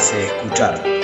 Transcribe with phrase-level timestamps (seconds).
[0.00, 0.99] hace escuchar.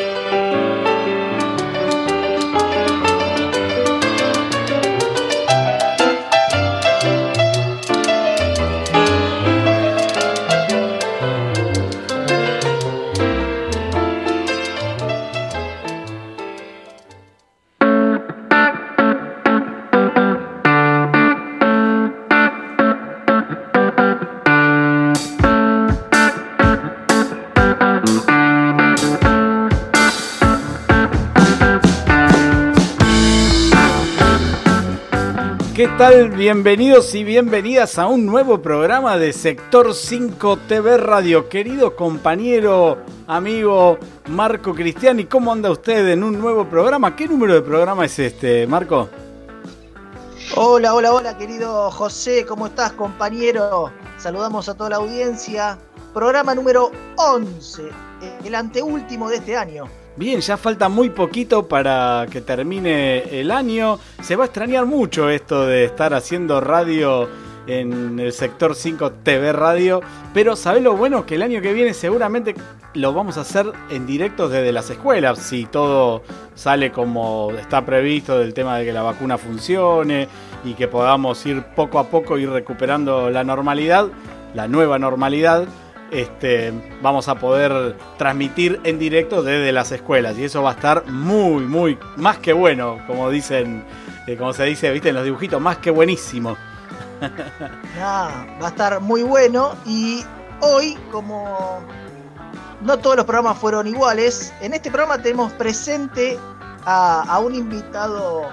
[35.99, 36.29] Tal?
[36.29, 41.49] Bienvenidos y bienvenidas a un nuevo programa de Sector 5 TV Radio.
[41.49, 43.97] Querido compañero, amigo
[44.27, 47.17] Marco Cristiani, ¿cómo anda usted en un nuevo programa?
[47.17, 49.09] ¿Qué número de programa es este, Marco?
[50.55, 53.91] Hola, hola, hola, querido José, ¿cómo estás, compañero?
[54.19, 55.79] Saludamos a toda la audiencia.
[56.13, 57.83] Programa número 11,
[58.45, 59.85] el anteúltimo de este año.
[60.17, 63.99] Bien, ya falta muy poquito para que termine el año.
[64.23, 67.29] Se va a extrañar mucho esto de estar haciendo radio
[67.67, 70.01] en el sector 5 TV Radio.
[70.33, 71.27] Pero ¿sabés lo bueno?
[71.27, 72.55] Que el año que viene seguramente
[72.95, 75.39] lo vamos a hacer en directo desde las escuelas.
[75.39, 76.23] Si todo
[76.55, 80.29] sale como está previsto del tema de que la vacuna funcione
[80.65, 84.09] y que podamos ir poco a poco ir recuperando la normalidad,
[84.55, 85.67] la nueva normalidad
[86.11, 91.07] este, vamos a poder transmitir en directo desde las escuelas y eso va a estar
[91.07, 93.85] muy, muy, más que bueno, como dicen,
[94.27, 96.57] eh, como se dice, viste, en los dibujitos, más que buenísimo.
[98.01, 100.25] va a estar muy bueno y
[100.61, 101.81] hoy, como
[102.83, 106.39] no todos los programas fueron iguales, en este programa tenemos presente
[106.85, 108.49] a, un invitado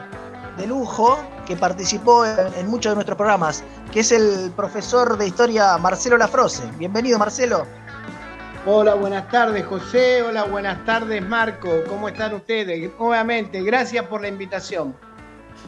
[0.57, 5.77] de lujo que participó en muchos de nuestros programas que es el profesor de historia
[5.77, 6.63] Marcelo Lafrose.
[6.77, 7.65] Bienvenido, Marcelo.
[8.65, 10.21] Hola, buenas tardes, José.
[10.23, 11.69] Hola, buenas tardes, Marco.
[11.87, 12.91] ¿Cómo están ustedes?
[12.97, 14.95] Nuevamente, gracias por la invitación.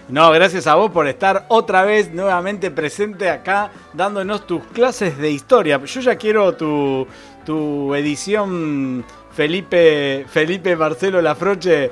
[0.08, 5.32] No, gracias a vos por estar otra vez nuevamente presente acá dándonos tus clases de
[5.32, 5.84] historia.
[5.84, 7.08] Yo ya quiero tu,
[7.44, 11.92] tu edición Felipe, Felipe Marcelo Lafroche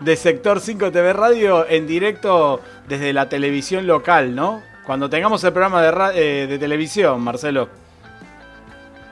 [0.00, 4.62] de Sector 5 TV Radio en directo desde la televisión local, ¿no?
[4.84, 7.68] Cuando tengamos el programa de, eh, de televisión, Marcelo.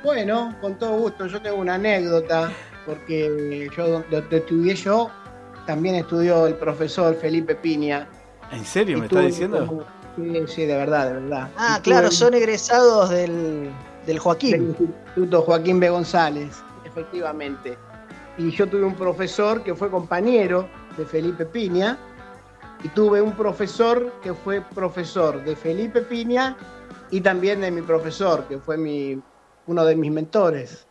[0.03, 1.27] Bueno, con todo gusto.
[1.27, 2.51] Yo tengo una anécdota,
[2.87, 5.11] porque yo donde estudié yo,
[5.67, 8.09] también estudió el profesor Felipe Piña.
[8.51, 9.87] ¿En serio me está diciendo?
[10.17, 11.51] Sí, sí, de verdad, de verdad.
[11.57, 13.71] Ah, claro, son egresados del,
[14.07, 14.53] del Joaquín.
[14.53, 15.91] Del Instituto Joaquín B.
[15.91, 17.77] González, efectivamente.
[18.39, 21.99] Y yo tuve un profesor que fue compañero de Felipe Piña,
[22.85, 26.57] y tuve un profesor que fue profesor de Felipe Piña
[27.11, 29.21] y también de mi profesor, que fue mi,
[29.67, 30.87] uno de mis mentores.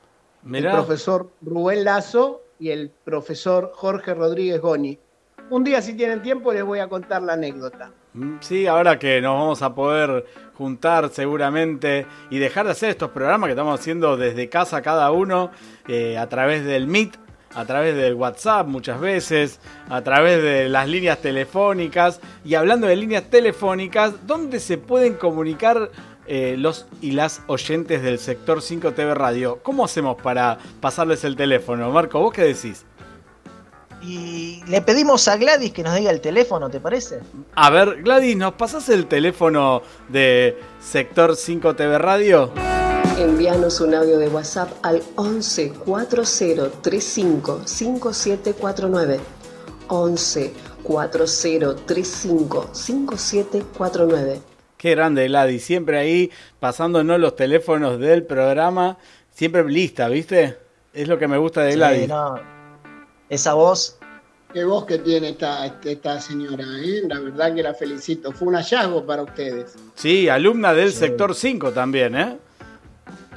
[0.52, 4.98] El profesor Rubén Lazo y el profesor Jorge Rodríguez Goni.
[5.50, 7.92] Un día, si tienen tiempo, les voy a contar la anécdota.
[8.14, 10.26] Mm, sí, ahora que nos vamos a poder
[10.56, 15.52] juntar seguramente y dejar de hacer estos programas que estamos haciendo desde casa cada uno
[15.88, 17.18] eh, a través del Meet,
[17.54, 19.60] a través del WhatsApp muchas veces,
[19.90, 22.20] a través de las líneas telefónicas.
[22.46, 25.92] Y hablando de líneas telefónicas, ¿dónde se pueden comunicar
[26.28, 29.60] eh, los y las oyentes del sector 5 TV Radio?
[29.64, 31.90] ¿Cómo hacemos para pasarles el teléfono?
[31.92, 32.86] Marco, ¿vos qué decís?
[34.02, 37.20] Y le pedimos a Gladys que nos diga el teléfono, ¿te parece?
[37.56, 42.52] A ver, Gladys, ¿nos pasás el teléfono de Sector 5 TV Radio?
[43.18, 49.20] Envíanos un audio de WhatsApp al 11 4035 5749.
[49.88, 54.42] 11 4035 5749.
[54.78, 55.58] Qué grande, Ladi.
[55.58, 56.30] Siempre ahí
[56.60, 59.00] pasándonos los teléfonos del programa.
[59.32, 60.60] Siempre lista, ¿viste?
[60.94, 62.12] Es lo que me gusta de Gladys.
[63.30, 63.98] Esa voz.
[64.54, 67.02] Qué voz que tiene esta, esta señora, ¿eh?
[67.08, 68.32] La verdad que la felicito.
[68.32, 69.74] Fue un hallazgo para ustedes.
[69.96, 72.38] Sí, alumna del sector 5 también, ¿eh?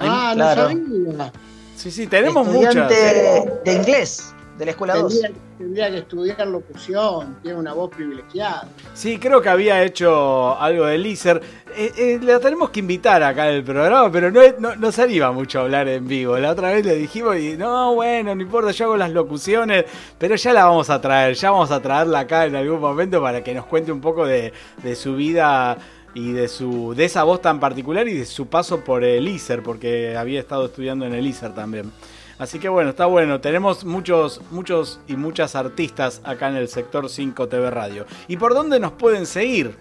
[0.00, 0.70] Ah, claro.
[0.74, 1.32] no
[1.76, 2.88] Sí, sí, tenemos muchas.
[2.88, 5.20] de inglés de la escuela 2.
[5.56, 8.68] Tendría, que estudiar locución, tiene una voz privilegiada.
[8.92, 11.40] Sí, creo que había hecho algo de Lizer.
[11.74, 15.02] Eh, eh, la tenemos que invitar acá en el programa, pero no, no, no se
[15.02, 16.36] anima mucho a hablar en vivo.
[16.38, 19.86] La otra vez le dijimos y no, bueno, no importa, yo hago las locuciones,
[20.18, 23.42] pero ya la vamos a traer, ya vamos a traerla acá en algún momento para
[23.42, 24.52] que nos cuente un poco de,
[24.82, 25.78] de su vida
[26.14, 29.62] y de su de esa voz tan particular y de su paso por el ISER,
[29.62, 31.92] porque había estado estudiando en el ISER también.
[32.38, 33.40] Así que bueno, está bueno.
[33.42, 38.06] Tenemos muchos, muchos y muchas artistas acá en el sector 5 TV Radio.
[38.28, 39.76] ¿Y por dónde nos pueden seguir?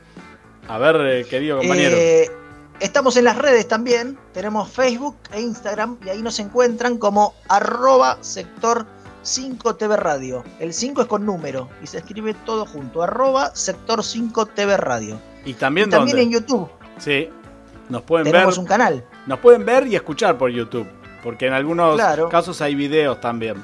[0.67, 1.95] A ver, eh, querido compañero.
[1.95, 2.29] Eh,
[2.81, 8.17] estamos en las redes también, tenemos Facebook e Instagram y ahí nos encuentran como arroba
[8.21, 8.85] sector
[9.21, 10.43] 5 TV Radio.
[10.59, 15.28] El 5 es con número y se escribe todo junto, arroba sector 5 TV Radio.
[15.45, 16.69] Y también, también en YouTube.
[16.97, 17.29] Sí,
[17.89, 19.05] nos pueden tenemos un canal.
[19.25, 20.87] Nos pueden ver y escuchar por YouTube,
[21.23, 21.99] porque en algunos
[22.29, 23.63] casos hay videos también.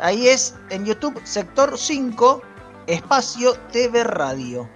[0.00, 2.42] Ahí es en YouTube sector 5
[2.86, 4.68] espacio TV Radio.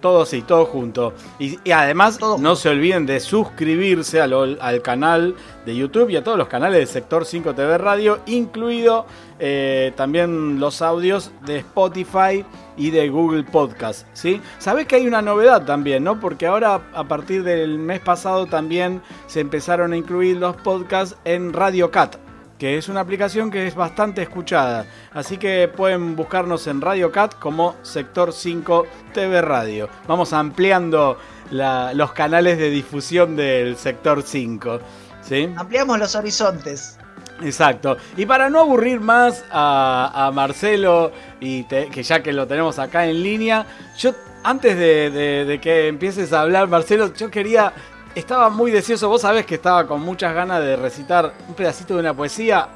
[0.00, 1.14] Todo sí, todo junto.
[1.38, 5.34] Y, además no se olviden de suscribirse al, canal
[5.64, 9.06] de YouTube y a todos los canales del sector 5 TV Radio, incluido
[9.38, 12.44] eh, también los audios de Spotify
[12.76, 14.06] y de Google Podcast.
[14.12, 14.40] ¿sí?
[14.58, 16.20] Sabés que hay una novedad también, ¿no?
[16.20, 21.52] Porque ahora a partir del mes pasado también se empezaron a incluir los podcasts en
[21.52, 22.16] Radio Cat
[22.58, 24.86] que es una aplicación que es bastante escuchada.
[25.12, 29.88] Así que pueden buscarnos en Radio Cat como Sector 5 TV Radio.
[30.06, 31.18] Vamos ampliando
[31.50, 34.78] los canales de difusión del Sector 5.
[35.22, 35.52] ¿sí?
[35.56, 36.98] Ampliamos los horizontes.
[37.44, 37.96] Exacto.
[38.16, 43.22] Y para no aburrir más a, Marcelo, y que ya que lo tenemos acá en
[43.22, 43.66] línea,
[43.98, 47.72] yo antes de, que empieces a hablar, Marcelo, yo quería
[48.14, 49.08] estaba muy deseoso.
[49.08, 52.68] Vos sabés que estaba con muchas ganas de recitar un pedacito de una poesía.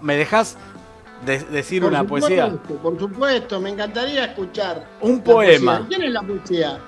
[0.00, 0.56] ¿Me dejás
[1.50, 2.50] decir una poesía?
[2.82, 4.86] Por supuesto, me encantaría escuchar.
[5.00, 5.84] Un poema.
[5.88, 6.78] ¿Quién es la poesía?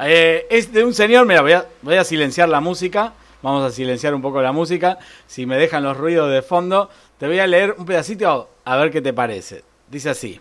[0.00, 3.12] Eh, es de un señor, mira, voy a, voy a silenciar la música.
[3.46, 4.98] Vamos a silenciar un poco la música.
[5.28, 8.90] Si me dejan los ruidos de fondo, te voy a leer un pedacito a ver
[8.90, 9.62] qué te parece.
[9.88, 10.40] Dice así.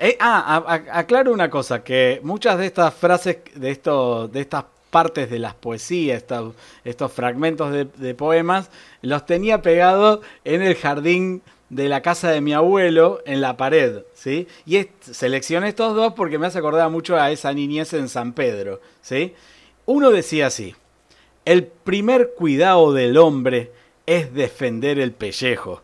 [0.00, 3.80] Eh, ah, aclaro una cosa, que muchas de estas frases, de,
[4.32, 6.24] de estas partes de las poesías,
[6.82, 8.68] estos, fragmentos de, poemas,
[9.00, 11.40] los tenía pegados en el jardín
[11.70, 14.48] de la casa de mi abuelo en la pared, ¿sí?
[14.66, 18.80] Y seleccioné estos dos porque me hace acordar mucho a esa niñez en San Pedro,
[19.02, 19.34] ¿sí?
[19.84, 20.74] Uno decía así,
[21.46, 23.70] el primer cuidado del hombre
[24.04, 25.80] es defender el pellejo.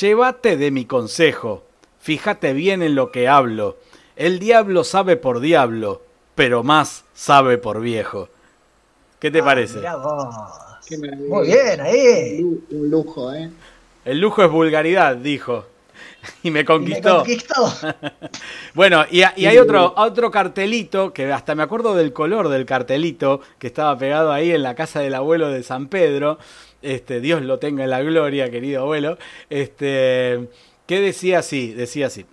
[0.00, 1.64] Llévate de mi consejo,
[1.98, 3.76] fíjate bien en lo que hablo.
[4.16, 6.00] El diablo sabe por diablo,
[6.36, 8.28] pero más sabe por viejo.
[9.18, 9.80] ¿Qué te ah, parece?
[11.28, 12.40] Muy bien, ahí.
[12.70, 13.50] Un lujo, ¿eh?
[14.04, 15.66] El lujo es vulgaridad, dijo.
[16.42, 17.24] Y me conquistó.
[18.74, 23.66] bueno, y, hay otro, otro cartelito, que hasta me acuerdo del color del cartelito, que
[23.66, 26.38] estaba pegado ahí en la casa del abuelo de San Pedro.
[26.82, 29.18] Este, Dios lo tenga en la gloria, querido abuelo.
[29.50, 30.48] Este,
[30.86, 32.26] que decía así, decía así.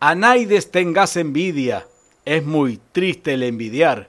[0.00, 1.86] A Naides tengas envidia,
[2.24, 4.08] es muy triste el envidiar.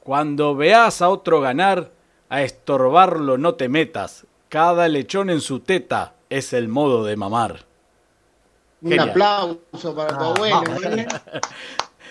[0.00, 1.90] Cuando veas a otro ganar,
[2.28, 4.26] a estorbarlo no te metas.
[4.48, 7.67] Cada lechón en su teta es el modo de mamar.
[8.80, 10.62] Un aplauso para tu ah, abuelo.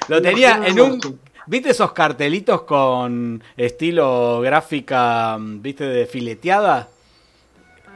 [0.08, 1.20] Lo tenía en un...
[1.46, 6.90] ¿Viste esos cartelitos con estilo gráfica, viste, de fileteada?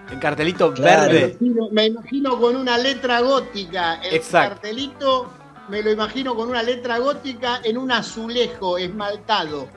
[0.09, 1.37] El cartelito verde.
[1.71, 4.01] Me imagino, con una letra gótica.
[4.01, 5.29] El cartelito
[5.67, 9.67] me lo imagino con una letra gótica en un azulejo esmaltado.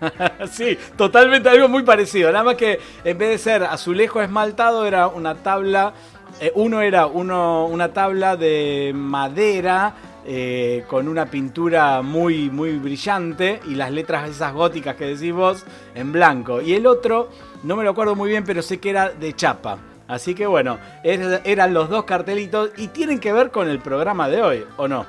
[0.50, 2.30] sí, totalmente algo muy parecido.
[2.32, 5.94] Nada más que en vez de ser azulejo esmaltado, era una tabla.
[6.38, 9.94] Eh, uno era una tabla de madera
[10.26, 15.64] eh, con una pintura muy, muy brillante y las letras esas góticas que decís vos
[15.94, 16.60] en blanco.
[16.60, 17.30] Y el otro,
[17.62, 19.78] no me lo acuerdo muy bien, pero sé que era de chapa.
[20.08, 24.42] Así que bueno, eran los dos cartelitos y tienen que ver con el programa de
[24.42, 25.06] hoy, ¿o no?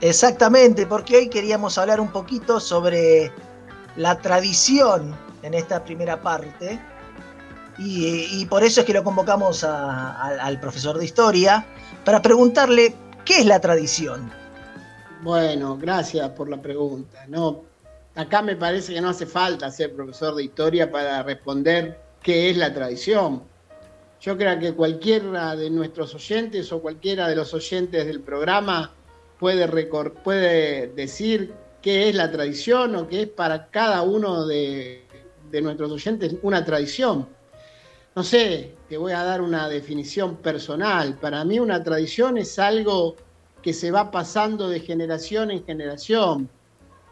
[0.00, 3.32] Exactamente, porque hoy queríamos hablar un poquito sobre
[3.96, 6.80] la tradición en esta primera parte.
[7.84, 11.66] Y, por eso es que lo convocamos al profesor de historia
[12.04, 14.30] para preguntarle qué es la tradición.
[15.22, 17.24] Bueno, gracias por la pregunta.
[17.28, 17.62] No,
[18.14, 22.56] acá me parece que no hace falta ser profesor de historia para responder qué es
[22.56, 23.42] la tradición.
[24.20, 28.92] Yo creo que cualquiera de nuestros oyentes o cualquiera de los oyentes del programa
[29.40, 29.66] puede,
[30.22, 35.04] puede decir qué es la tradición o qué es para cada uno de,
[35.60, 37.26] nuestros oyentes una tradición.
[38.14, 41.16] No sé, te voy a dar una definición personal.
[41.18, 43.16] Para mí una tradición es algo
[43.62, 46.50] que se va pasando de generación en generación.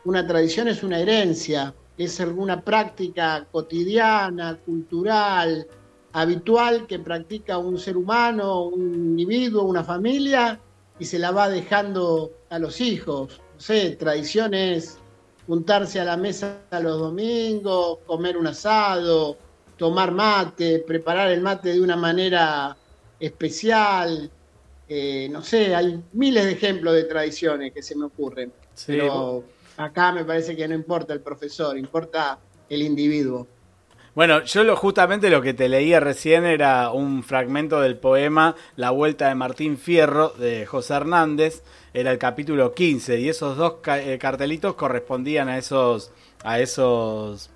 [0.05, 5.67] Una tradición es una herencia, es alguna práctica cotidiana, cultural,
[6.13, 10.61] habitual que practica un ser humano, un individuo, una familia
[10.99, 13.41] y se la va dejando a los hijos.
[13.55, 14.99] No sé, tradiciones,
[15.47, 19.39] juntarse a la mesa los domingos, comer un asado,
[19.81, 22.77] tomar mate, preparar el mate de una manera
[23.19, 24.31] especial.
[24.87, 28.53] Eh, no sé, hay miles de ejemplos de tradiciones que se me ocurren.
[28.87, 29.43] Pero
[29.79, 33.47] Acá me parece que no importa el profesor, importa el individuo.
[34.15, 38.91] Bueno, yo lo, justamente lo que te leía recién era un fragmento del poema La
[38.91, 41.63] Vuelta de Martín Fierro de José Hernández,
[41.95, 46.13] era el capítulo 15 y esos dos eh, cartelitos correspondían a esos
[46.45, 47.49] a esos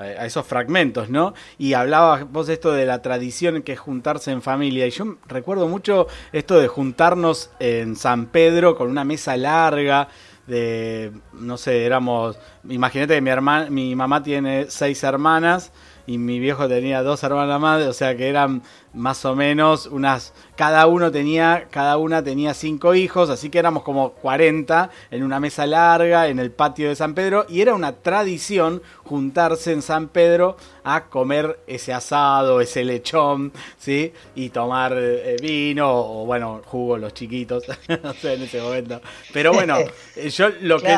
[0.00, 1.34] a esos fragmentos, ¿no?
[1.58, 4.86] Y hablabas vos esto de la tradición que es juntarse en familia.
[4.86, 10.08] Y yo recuerdo mucho esto de juntarnos en San Pedro con una mesa larga,
[10.46, 12.38] de, no sé, éramos,
[12.68, 15.72] imagínate que mi, hermana, mi mamá tiene seis hermanas
[16.06, 20.32] y mi viejo tenía dos hermanas más, o sea que eran más o menos unas,
[20.56, 25.40] cada uno tenía, cada una tenía cinco hijos, así que éramos como 40 en una
[25.40, 30.08] mesa larga en el patio de San Pedro y era una tradición juntarse en San
[30.08, 34.12] Pedro a comer ese asado, ese lechón, ¿sí?
[34.34, 37.64] Y tomar eh, vino o bueno, jugo los chiquitos,
[38.02, 39.00] no sé en ese momento.
[39.32, 39.76] Pero bueno,
[40.30, 40.96] yo lo que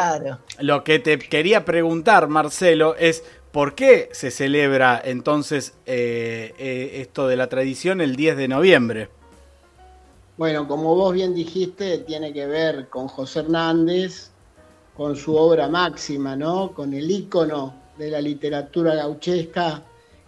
[0.58, 7.28] lo que te quería preguntar, Marcelo, es ¿Por qué se celebra entonces eh, eh, esto
[7.28, 9.08] de la tradición el 10 de noviembre?
[10.38, 14.30] Bueno, como vos bien dijiste, tiene que ver con José Hernández,
[14.96, 16.72] con su obra máxima, ¿no?
[16.72, 19.82] Con el ícono de la literatura gauchesca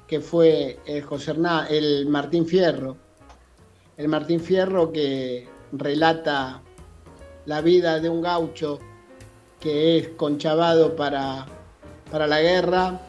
[0.06, 1.34] que fue el, José
[1.70, 2.94] el Martín Fierro.
[3.96, 6.60] El Martín Fierro que relata
[7.46, 8.80] la vida de un gaucho
[9.58, 11.46] que es conchavado para,
[12.10, 13.00] para la guerra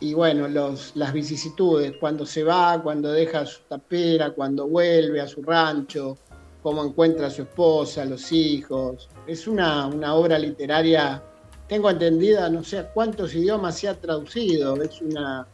[0.00, 5.26] y bueno, los, las vicisitudes, cuando se va, cuando deja su tapera, cuando vuelve a
[5.26, 6.18] su rancho,
[6.62, 9.08] cómo encuentra a su esposa, los hijos.
[9.26, 11.22] Es una, obra literaria,
[11.68, 15.46] tengo entendida, no sé cuántos idiomas se ha traducido, es una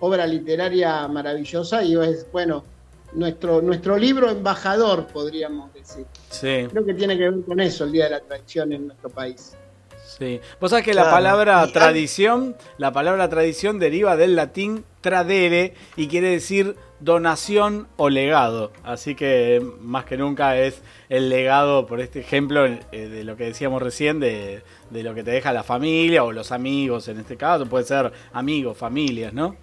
[0.00, 2.64] obra literaria maravillosa y es, bueno,
[3.12, 6.06] nuestro, nuestro libro embajador, podríamos decir.
[6.30, 6.66] Sí.
[6.70, 9.56] Creo que tiene que ver con eso el Día de la Tradición en nuestro país.
[10.06, 10.40] Sí.
[10.60, 16.30] Vos sabés que la palabra tradición, la palabra tradición deriva del latín tradere y quiere
[16.30, 18.72] decir donación o legado.
[18.84, 23.44] Así que más que nunca es el legado, por este ejemplo, eh, de lo que
[23.44, 27.66] decíamos recién, de, lo que te deja la familia o los amigos en este caso.
[27.66, 29.56] Puede ser amigos, familias, ¿no?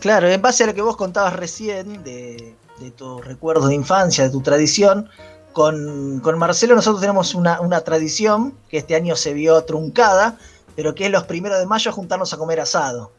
[0.00, 4.24] Claro, en base a lo que vos contabas recién de, de tu recuerdo de infancia,
[4.24, 5.08] de tu tradición,
[5.54, 10.36] con, Marcelo nosotros tenemos una, tradición que este año se vio truncada,
[10.76, 13.12] pero que es los primeros de mayo juntarnos a comer asado.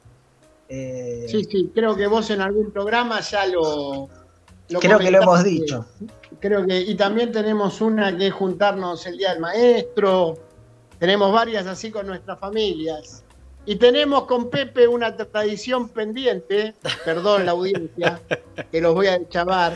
[0.67, 4.09] Eh, sí, sí, creo que vos en algún programa ya lo...
[4.79, 5.85] creo que lo hemos dicho.
[6.39, 10.37] Creo que, y también tenemos una que es juntarnos el Día del Maestro,
[10.99, 13.23] tenemos varias así con nuestras familias.
[13.65, 18.21] Y tenemos con Pepe una tradición pendiente, perdón la audiencia,
[18.71, 19.75] que los voy a chavar.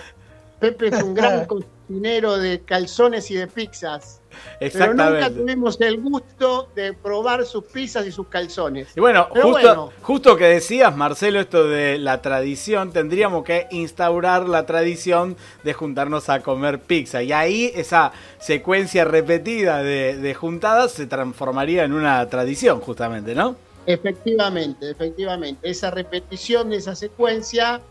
[0.59, 1.47] Pepe es un gran
[1.89, 4.21] dinero de calzones y de pizzas.
[4.59, 8.89] Pero nunca tuvimos el gusto de probar sus pizzas y sus calzones.
[8.95, 14.65] Y bueno, justo, justo que decías, Marcelo, esto de la tradición, tendríamos que instaurar la
[14.65, 17.23] tradición de juntarnos a comer pizza.
[17.23, 23.55] Y ahí esa secuencia repetida de, de juntadas se transformaría en una tradición, justamente, ¿no?
[23.85, 25.69] Efectivamente, efectivamente.
[25.69, 27.81] Esa repetición de esa secuencia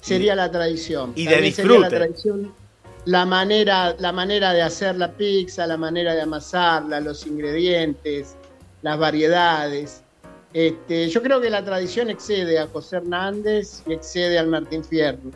[0.00, 1.12] sería la tradición.
[1.14, 1.80] Y de disfrute.
[1.80, 2.63] la tradición
[3.06, 8.36] la manera, la manera de hacer la pizza, la manera de amasarla, los ingredientes,
[8.82, 10.02] las variedades.
[10.52, 15.30] Este, yo creo que la tradición excede a José Hernández y excede al Martín Fierro.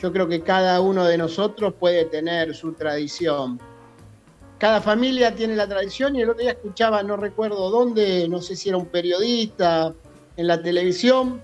[0.00, 3.58] Yo creo que cada uno de nosotros puede tener su tradición.
[4.58, 8.56] Cada familia tiene la tradición y el otro día escuchaba, no recuerdo dónde, no sé
[8.56, 9.94] si era un periodista
[10.36, 11.40] en la televisión,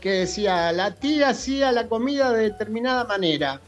[0.00, 3.60] que decía, la tía hacía la comida de determinada manera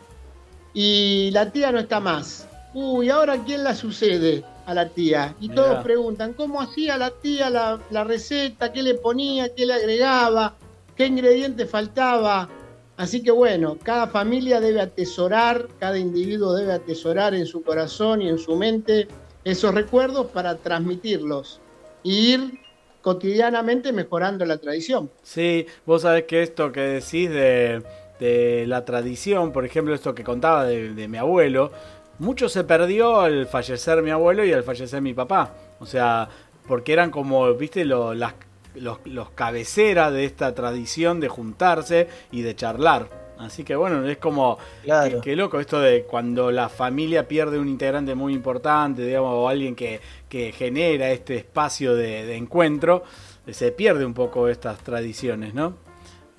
[0.74, 2.48] y la tía no está más.
[2.74, 5.34] Uy, ¿ahora quién la sucede a la tía?
[5.40, 8.72] Y todos preguntan, ¿cómo hacía la tía la, la, receta?
[8.72, 9.54] ¿Qué le ponía?
[9.54, 10.54] ¿Qué le agregaba?
[10.94, 12.48] ¿Qué ingrediente faltaba?
[12.96, 18.28] Así que bueno, cada familia debe atesorar, cada individuo debe atesorar en su corazón y
[18.28, 19.08] en su mente
[19.42, 21.60] esos recuerdos para transmitirlos
[22.04, 22.60] e ir
[23.00, 25.10] cotidianamente mejorando la tradición.
[25.22, 27.82] Sí, vos sabés que esto que decís de
[28.20, 31.72] de la tradición, por ejemplo, esto que contaba de, mi abuelo,
[32.18, 35.54] mucho se perdió al fallecer mi abuelo y al fallecer mi papá.
[35.80, 36.28] O sea,
[36.68, 38.34] porque eran como, viste, las,
[38.74, 43.08] los, cabeceras de esta tradición de juntarse y de charlar.
[43.38, 45.22] Así que bueno, es como, claro.
[45.22, 49.74] qué loco esto de cuando la familia pierde un integrante muy importante, digamos, o alguien
[49.74, 49.98] que,
[50.28, 53.02] que genera este espacio de, de encuentro,
[53.50, 55.89] se pierde un poco estas tradiciones, ¿no?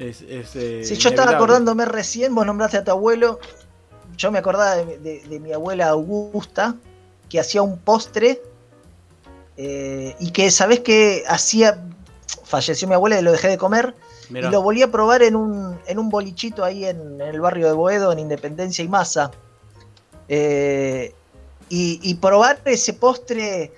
[0.01, 3.39] Eh, si yo estaba acordándome recién, vos nombraste a tu abuelo,
[4.17, 6.75] yo me acordaba de, mi abuela Augusta,
[7.29, 8.41] que hacía un postre
[9.57, 11.83] eh, y que, ¿sabés que Hacía,
[12.43, 13.93] falleció mi abuela y lo dejé de comer.
[14.29, 17.73] Y lo volví a probar en un, en un bolichito ahí en, el barrio de
[17.73, 19.29] Boedo, en Independencia y Masa.
[20.29, 21.13] Eh,
[21.69, 23.71] y, probar ese postre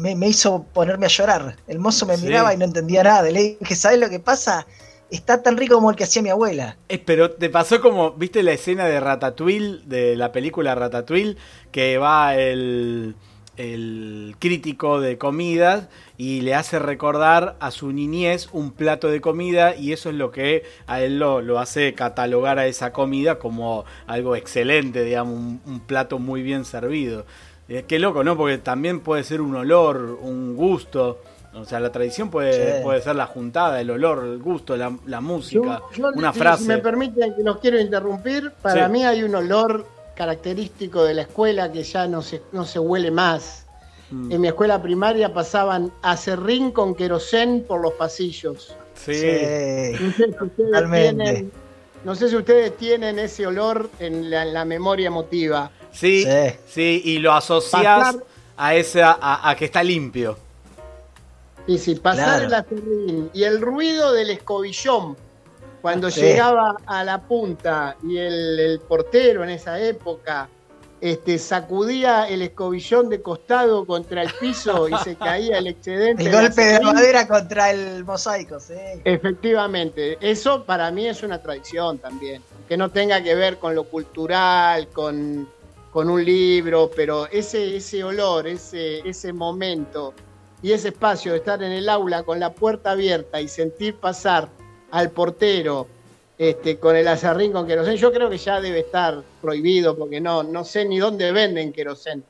[0.00, 1.56] me, me, hizo ponerme a llorar.
[1.68, 3.22] El mozo me miraba y no entendía nada.
[3.30, 4.66] Le dije, ¿sabes lo que pasa?
[5.10, 6.76] Está tan rico como el que hacía mi abuela.
[6.88, 11.36] Eh, pero te pasó como, ¿viste la escena de Ratatouille, de la película Ratatouille?
[11.72, 13.14] Que va el
[13.60, 19.76] el crítico de comidas y le hace recordar a su niñez un plato de comida
[19.76, 24.34] y eso es lo que a él lo, hace catalogar a esa comida como algo
[24.34, 27.26] excelente, digamos, un, plato muy bien servido.
[27.70, 28.36] Eh, qué loco, ¿no?
[28.36, 31.22] Porque también puede ser un olor, un gusto.
[31.54, 35.80] O sea, la tradición puede, puede ser la juntada, el olor, el gusto, la, música,
[36.14, 36.62] una frase.
[36.62, 41.22] Si me permiten que los quiero interrumpir, para mí hay un olor característico de la
[41.22, 43.66] escuela que ya no se, no se huele más.
[44.10, 44.32] Mm.
[44.32, 48.74] En mi escuela primaria pasaban acerrín con querosén por los pasillos.
[48.94, 49.22] Sí,
[50.58, 51.48] totalmente.
[52.04, 55.70] no sé si ustedes tienen ese olor en la, memoria emotiva.
[55.92, 56.26] Sí,
[56.66, 58.16] sí, y lo asocias
[58.56, 60.36] a, ese, a, que está limpio.
[61.66, 65.16] Y sí, pasar el acerrín y el ruido del escobillón
[65.80, 70.48] cuando llegaba a la punta y el, portero en esa época
[71.00, 76.24] este, sacudía el escobillón de costado contra el piso y se caía el excedente.
[76.24, 78.74] El golpe de madera contra el mosaico, sí.
[79.04, 83.84] Efectivamente, eso para mí es una tradición también, que no tenga que ver con lo
[83.84, 85.48] cultural, con,
[85.90, 90.14] con un libro, pero ese, ese olor, ese, ese momento
[90.62, 94.48] y ese espacio de estar en el aula con la puerta abierta y sentir pasar
[94.90, 95.86] al portero
[96.38, 100.42] este, con el azarrín con querosén, yo creo que ya debe estar prohibido porque no,
[100.42, 102.24] no sé ni dónde venden querosén.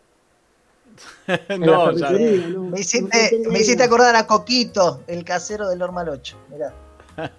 [1.58, 6.36] no, me, hiciste, acordar a Coquito, el casero del Normal 8.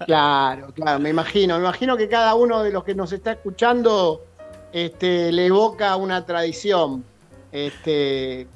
[0.05, 1.55] Claro, claro, me imagino.
[1.55, 4.27] Me imagino que cada uno de los que nos está escuchando
[4.71, 7.03] este, le evoca una tradición.
[7.51, 8.47] Este,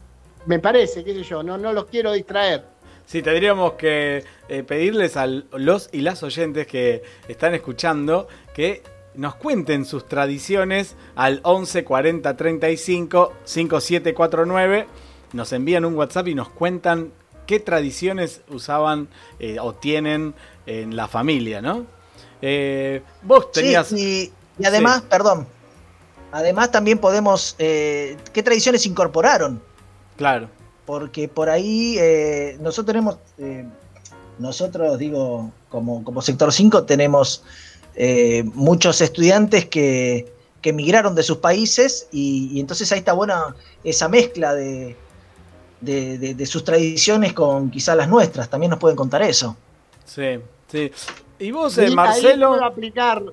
[0.46, 2.64] me parece, qué sé yo, no, no los quiero distraer.
[3.06, 8.82] Sí, tendríamos que eh, pedirles a los y las oyentes que están escuchando que
[9.14, 14.88] nos cuenten sus tradiciones al 11 40 35 5749.
[15.34, 17.12] Nos envían un WhatsApp y nos cuentan
[17.46, 19.08] qué tradiciones usaban
[19.40, 20.34] eh, o tienen
[20.66, 21.86] en la familia, ¿no?
[22.42, 23.88] Eh, vos tenías.
[23.88, 25.48] Sí, y, además, perdón.
[26.36, 27.56] Además, también podemos.
[27.58, 29.62] ¿Qué tradiciones incorporaron?
[30.18, 30.50] Claro
[30.86, 33.66] porque por ahí eh, nosotros tenemos, eh,
[34.40, 37.44] nosotros digo, como, como sector 5 tenemos
[37.96, 44.08] eh, muchos estudiantes que, que, emigraron de sus países y, entonces ahí está buena esa
[44.08, 44.96] mezcla de,
[45.82, 49.56] de, sus tradiciones con quizás las nuestras, también nos pueden contar eso.
[50.06, 50.40] Sí,
[50.72, 50.92] sí.
[51.40, 52.54] Y vos, Marcelo...
[52.54, 53.24] Ahí puedo aplicar,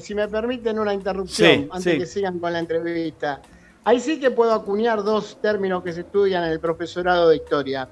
[0.00, 3.40] si me permiten, una interrupción antes que sigan con la entrevista.
[3.84, 7.88] Ahí sí que puedo acuñar dos términos que se estudian en el profesorado de historia.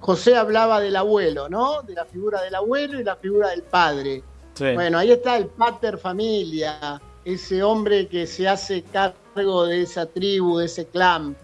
[0.00, 1.80] José hablaba del abuelo, ¿no?
[1.82, 4.22] De la figura del abuelo y la figura del padre.
[4.58, 10.58] Bueno, ahí está el pater familia, ese hombre que se hace cargo de esa tribu,
[10.58, 11.34] de ese clan,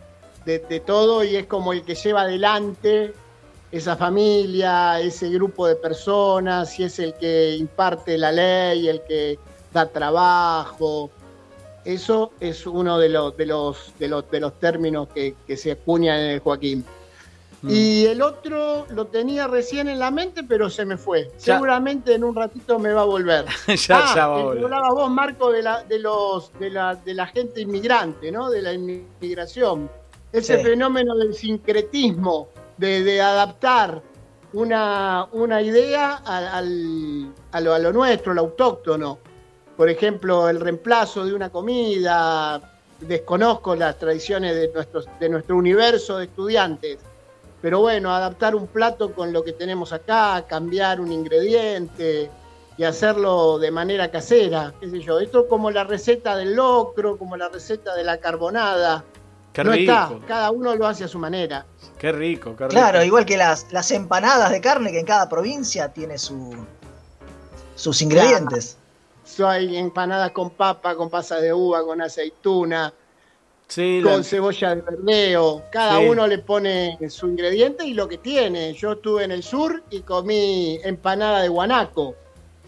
[0.44, 3.12] de, todo y es como el que lleva adelante
[3.72, 9.38] esa familia, ese grupo de personas, y es el que imparte la ley, el que
[9.72, 11.10] da trabajo,
[11.84, 16.20] eso es uno de los, de los, de los, de los términos que, se acuñan
[16.20, 16.84] en el Joaquín.
[17.62, 17.70] Mm.
[17.70, 21.30] Y el otro lo tenía recién en la mente, pero se me fue.
[21.36, 23.44] Seguramente en un ratito me va a volver.
[23.66, 24.64] ya, ah, ya va a volver.
[24.64, 28.50] Hablabas vos, Marco, de la, de los, de la, de la gente inmigrante, ¿no?
[28.50, 29.90] De la inmigración.
[30.32, 32.48] Ese fenómeno del sincretismo,
[32.80, 34.02] de, adaptar
[34.52, 39.18] una, una idea al, a, lo, a lo nuestro, lo autóctono
[39.80, 42.60] por ejemplo, el reemplazo de una comida,
[43.00, 44.70] desconozco las tradiciones de,
[45.18, 46.98] de nuestro universo de estudiantes,
[47.62, 52.30] pero bueno, adaptar un plato con lo que tenemos acá, cambiar un ingrediente
[52.76, 55.18] y hacerlo de manera casera, qué sé yo.
[55.18, 59.02] Esto como la receta del locro, como la receta de la carbonada.
[59.56, 61.66] No está, cada uno lo hace a su manera.
[61.98, 62.74] Qué rico, qué rico.
[62.74, 66.54] Claro, igual que las, las empanadas de carne que en cada provincia tiene su,
[67.74, 68.76] sus ingredientes
[69.38, 72.92] hay empanadas con papa, con pasa de uva, con aceituna,
[74.02, 75.62] con cebolla de verdeo.
[75.70, 78.72] Cada uno le pone su ingrediente y lo que tiene.
[78.74, 82.14] Yo estuve en el sur y comí empanada de guanaco.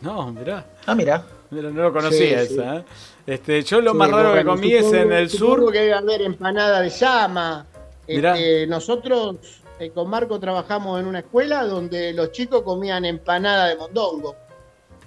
[0.01, 0.65] No, mirá.
[0.87, 1.25] Ah, mirá.
[1.51, 2.77] no lo conocía esa.
[2.77, 2.85] ¿eh?
[3.27, 5.73] Este, yo lo más raro que comí es en el sur.
[5.73, 7.67] que debe haber empanada de llama.
[8.07, 9.37] Este, nosotros
[9.79, 14.37] eh, con Marco trabajamos en una escuela donde los chicos comían empanada de mondongo.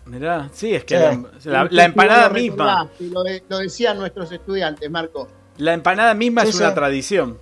[0.05, 0.97] Mirá, sí, es que
[1.45, 2.89] la, empanada misma.
[2.99, 5.27] Lo, lo, decían nuestros estudiantes, Marco.
[5.57, 7.39] La empanada misma es una tradición.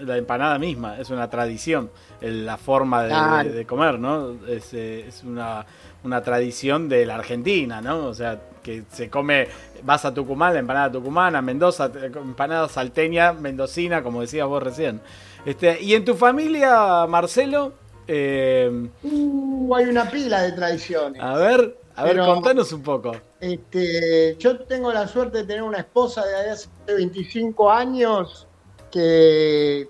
[0.00, 1.90] La empanada misma es una tradición.
[2.20, 3.04] La forma
[3.44, 4.32] de, comer, ¿no?
[4.46, 5.64] Es, eh, es una,
[6.02, 8.06] una, tradición de la Argentina, ¿no?
[8.06, 9.46] O sea, que se come,
[9.84, 15.00] vas a Tucumán, la empanada tucumana, Mendoza, empanada salteña, mendocina, como decías vos recién.
[15.44, 17.74] Este, ¿Y en tu familia, Marcelo?
[18.08, 21.22] Eh, uh, hay una pila de tradiciones.
[21.22, 23.12] A ver, a ver, contanos un poco.
[23.38, 28.48] Este, yo tengo la suerte de tener una esposa de hace 25 años
[28.90, 29.86] que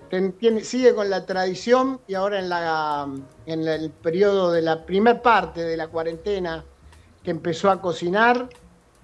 [0.61, 3.07] sigue con la tradición y ahora en, la,
[3.47, 6.63] en el periodo de la primer parte de la cuarentena
[7.23, 8.47] que empezó a cocinar,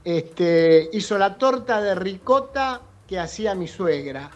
[0.05, 4.31] este, hizo la torta de ricota que hacía mi suegra.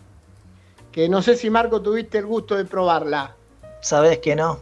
[0.91, 3.35] Que no sé si Marco tuviste el gusto de probarla.
[3.81, 4.59] Sabes que no.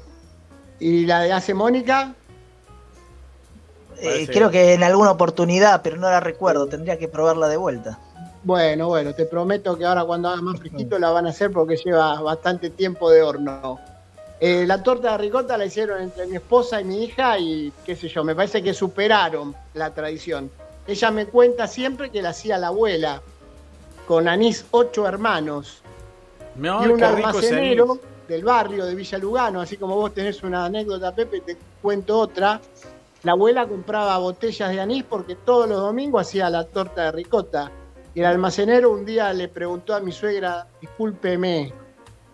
[0.80, 2.14] ¿Y la de hace Mónica?
[3.98, 6.68] Eh, creo que en alguna oportunidad, pero no la recuerdo.
[6.68, 8.00] Tendría que probarla de vuelta.
[8.44, 11.78] Bueno, bueno, te prometo que ahora cuando haga más fresquito la van a hacer porque
[11.78, 13.80] lleva bastante tiempo de horno.
[14.40, 17.96] Eh, la torta de ricota la hicieron entre mi esposa y mi hija y qué
[17.96, 20.52] sé yo, me parece que superaron la tradición.
[20.88, 23.22] Ella me cuenta siempre que la hacía la abuela,
[24.08, 25.82] con anís ocho hermanos.
[26.58, 31.42] y un almacenero del barrio de Villa Lugano, así como vos tenés una anécdota, Pepe,
[31.42, 32.62] te cuento otra.
[33.24, 37.72] La abuela compraba botellas de anís porque todos los domingos hacía la torta de ricota.
[38.14, 41.74] Y el almacenero un día le preguntó a mi suegra, discúlpeme,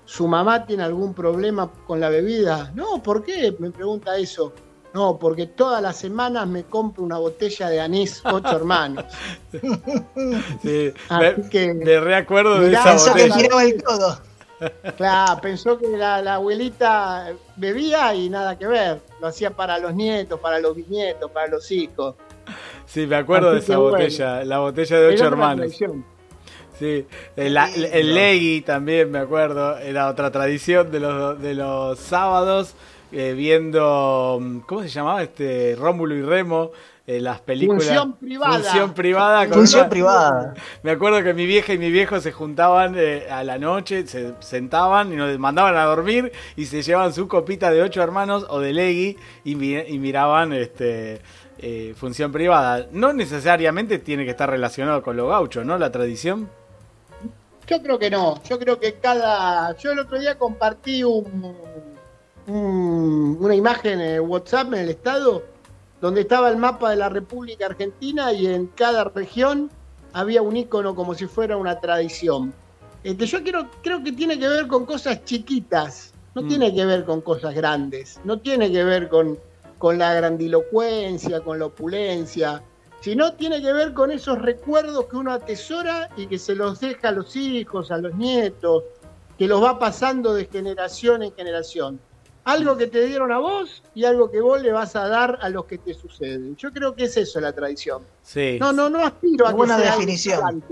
[0.05, 2.71] ¿su mamá tiene algún problema con la bebida?
[2.75, 3.55] No, ¿por qué?
[3.57, 4.53] Me pregunta eso.
[4.93, 9.05] No, porque todas las semanas me compro una botella de anís ocho hermanos.
[10.61, 13.37] Sí, me, reacuerdo de esa botella.
[13.37, 14.19] Que el codo.
[14.95, 19.01] Claro, pensó que la, abuelita bebía y nada que ver.
[19.19, 22.15] Lo hacía para los nietos, para los bisnietos, para los hijos.
[22.85, 25.71] Sí, me acuerdo de esa botella, la botella de ocho hermanos.
[26.77, 32.73] Sí, el, el, Legui también me acuerdo, era otra tradición de los, de los sábados,
[33.11, 35.23] eh, viendo, ¿cómo se llamaba?
[35.23, 36.71] este Rómulo y Remo,
[37.07, 37.85] eh, las películas.
[37.85, 38.53] Función privada.
[38.53, 39.47] Función privada.
[39.47, 40.53] Función privada.
[40.83, 44.33] Me acuerdo que mi vieja y mi viejo se juntaban eh, a la noche, se
[44.39, 48.59] sentaban y nos mandaban a dormir y se llevaban su copita de ocho hermanos o
[48.59, 51.21] de Legui y, y miraban este.
[51.63, 52.87] Eh, función privada.
[52.91, 55.77] No necesariamente tiene que estar relacionado con lo gaucho, ¿no?
[55.77, 56.49] La tradición.
[57.67, 58.41] Yo creo que no.
[58.43, 59.77] Yo creo que cada.
[59.77, 61.55] Yo el otro día compartí un,
[62.47, 65.43] una imagen en WhatsApp en el estado
[66.01, 69.69] donde estaba el mapa de la República Argentina y en cada región
[70.13, 72.53] había un icono como si fuera una tradición.
[73.03, 76.47] Este, yo quiero, creo que tiene que ver con cosas chiquitas, no mm.
[76.47, 79.37] tiene que ver con cosas grandes, no tiene que ver con,
[79.77, 82.63] con la grandilocuencia, con la opulencia,
[83.01, 87.09] sino tiene que ver con esos recuerdos que uno atesora y que se los deja
[87.09, 88.83] a los hijos, a los nietos,
[89.37, 91.99] que los va pasando de generación en generación
[92.43, 95.49] algo que te dieron a vos y algo que vos le vas a dar a
[95.49, 96.55] los que te suceden.
[96.55, 98.03] Yo creo que es eso la tradición.
[98.23, 98.57] Sí.
[98.59, 100.63] No, no, no aspiro a una definición.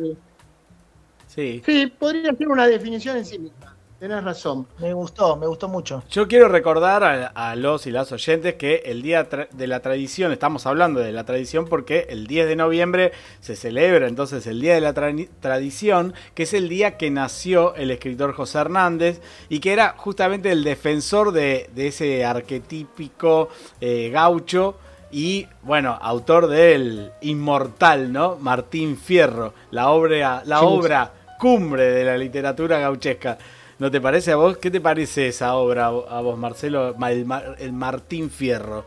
[1.27, 1.61] Sí.
[1.65, 3.58] Sí, podría ser una definición en sí misma.
[3.99, 4.65] Tenés razón.
[4.79, 6.03] Me gustó, me gustó mucho.
[6.09, 10.65] Yo quiero recordar a, los y las oyentes que el Día de la Tradición, estamos
[10.65, 14.79] hablando de la tradición porque el 10 de noviembre se celebra entonces el Día de
[14.79, 19.95] la Tradición, que es el día que nació el escritor José Hernández y que era
[19.97, 23.49] justamente el defensor de, ese arquetípico
[23.81, 24.77] eh, gaucho
[25.11, 28.37] y bueno, autor del inmortal, ¿no?
[28.37, 33.37] Martín Fierro, la obra, la obra cumbre de la literatura gauchesca.
[33.79, 34.57] ¿No te parece a vos?
[34.57, 38.83] ¿Qué te parece esa obra a vos, Marcelo, el, Martín Fierro?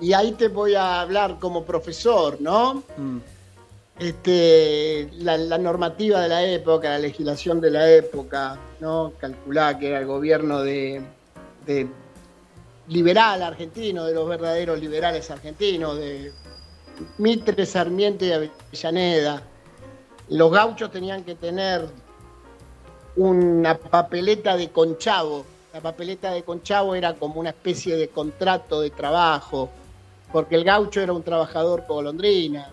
[0.00, 2.82] Y ahí te voy a hablar como profesor, ¿no?
[2.96, 3.18] Mm.
[3.98, 9.12] Este, la, normativa de la época, la legislación de la época, ¿no?
[9.18, 11.02] Calculá que era el gobierno de,
[11.66, 11.86] de
[12.88, 16.32] liberal argentino, de los verdaderos liberales argentinos, de
[17.18, 19.42] Mitre, Sarmiento y Avellaneda.
[20.30, 21.86] Los gauchos tenían que tener
[23.16, 25.44] una papeleta de conchavo.
[25.72, 29.70] La papeleta de conchavo era como una especie de contrato de trabajo,
[30.32, 32.70] porque el gaucho era un trabajador golondrina,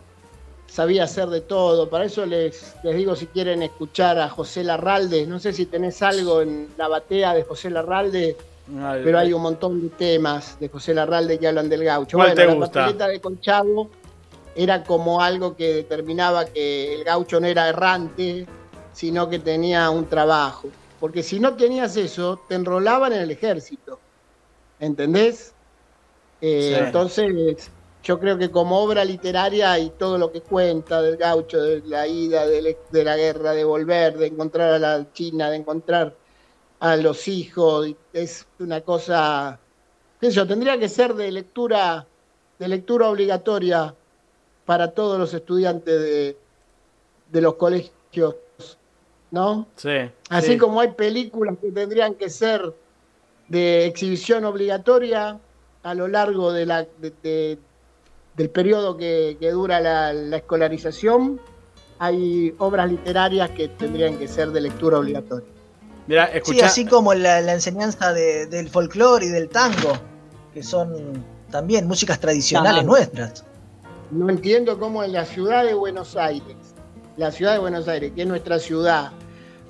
[0.67, 1.89] sabía hacer de todo.
[1.89, 6.01] Para eso les, les digo si quieren escuchar a José Larralde, no sé si tenés
[6.01, 8.35] algo en la batea de José Larralde,
[9.03, 12.17] pero hay un montón de temas de José Larralde que hablan del gaucho.
[12.17, 13.89] bueno, la papeleta de conchavo
[14.55, 18.45] era como algo que determinaba que el gaucho no era errante,
[18.97, 20.75] sino que tenía un trabajo.
[20.99, 24.03] porque si no tenías eso, te enrolaban en el ejército.
[24.79, 25.55] ¿Entendés?
[26.41, 26.75] Eh, Sí.
[26.79, 31.81] Entonces, yo creo que como obra literaria y todo lo que cuenta del gaucho, de
[31.83, 32.61] la ida, de,
[33.03, 36.17] la- guerra, de volver, de encontrar a la China, de encontrar
[36.79, 39.65] a los hijos, es una cosa,
[40.19, 42.11] qué sé yo, tendría que ser de lectura,
[42.59, 43.97] de lectura obligatoria
[44.65, 46.41] para todos los estudiantes de,
[47.25, 48.35] de los colegios,
[49.31, 49.67] ¿no?
[49.75, 50.09] Sí.
[50.29, 50.57] Así sí.
[50.57, 52.73] como hay películas que tendrían que ser
[53.47, 55.39] de exhibición obligatoria
[55.83, 57.59] a lo largo de la, de- de-
[58.35, 61.39] del periodo que, que dura la, la escolarización,
[61.99, 65.47] hay obras literarias que tendrían que ser de lectura obligatoria.
[66.07, 69.93] Mira, Sí, así como la, la enseñanza de- del folclore y del tango,
[70.53, 73.43] que son también músicas tradicionales nuestras.
[74.11, 76.55] No entiendo cómo en la ciudad de Buenos Aires,
[77.17, 79.11] la ciudad de Buenos Aires, que es nuestra ciudad,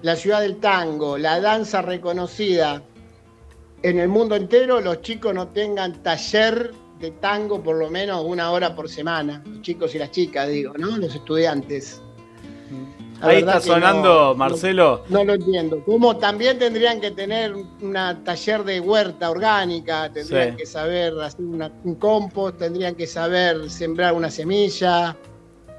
[0.02, 2.82] la ciudad del tango, la danza reconocida
[3.84, 8.52] en el mundo entero, los chicos no tengan taller de tango por lo menos una
[8.52, 9.42] hora por semana.
[9.46, 10.98] Los chicos y las chicas, digo, ¿no?
[10.98, 12.02] Los estudiantes.
[13.22, 15.04] La Ahí está sonando, no- Marcelo.
[15.10, 15.84] No, no lo entiendo.
[15.84, 20.56] Como también tendrían que tener un taller de huerta orgánica, tendrían Sí.
[20.58, 25.16] que saber hacer una- un compost, tendrían que saber sembrar una semilla,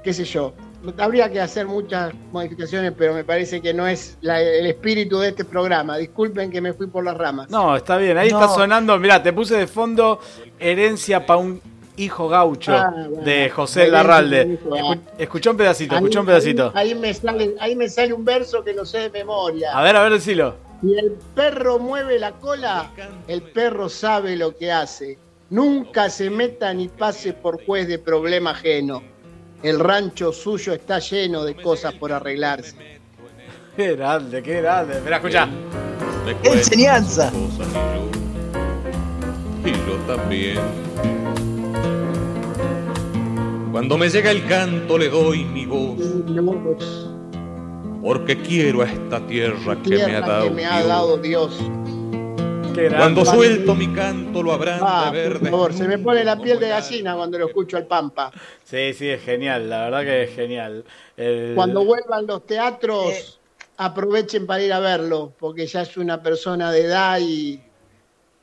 [0.03, 0.53] qué sé yo.
[0.97, 5.29] Habría que hacer muchas modificaciones, pero me parece que no es la- el espíritu de
[5.29, 5.97] este programa.
[5.97, 7.49] Disculpen que me fui por las ramas.
[7.49, 8.17] No, está bien.
[8.17, 8.39] Ahí No.
[8.41, 8.97] está sonando.
[8.97, 10.19] Mira, te puse de fondo
[10.57, 11.61] Herencia para un
[11.97, 13.23] hijo gaucho Ah, bueno.
[13.25, 14.57] de José Larralde.
[14.57, 16.71] pa' un Escu- pedacito, escuchá un pedacito.
[16.73, 19.77] Ahí, ahí me sale, ahí me sale un verso que lo sé de memoria.
[19.77, 20.55] A ver, a ver, decilo.
[20.81, 22.89] Si el perro mueve la cola,
[23.27, 25.17] el perro sabe lo que hace.
[25.49, 29.03] Nunca se meta ni pase por juez de problema ajeno.
[29.61, 32.75] El rancho suyo está lleno de cosas por arreglarse.
[33.75, 34.93] Qué grande, qué grande.
[34.95, 35.49] Espera, escucha.
[36.43, 37.31] ¡Qué enseñanza!
[39.65, 40.59] Y yo también.
[43.71, 45.99] Cuando me llega el canto le doy mi voz,
[48.01, 50.87] porque quiero a esta tierra que me ha dado, que me ha Dios.
[50.87, 51.59] dado Dios.
[52.73, 56.39] Cuando suelto mi canto lo habrán Ah, de ver por favor, se me pone la
[56.39, 58.31] piel de gallina cuando lo escucho al Pampa.
[58.63, 59.69] Sí, sí, es genial.
[59.69, 60.83] La verdad que es genial.
[61.17, 63.25] El- Cuando vuelvan los teatros, Eh.
[63.77, 67.59] aprovechen para ir a verlo, porque ya es una persona de edad y,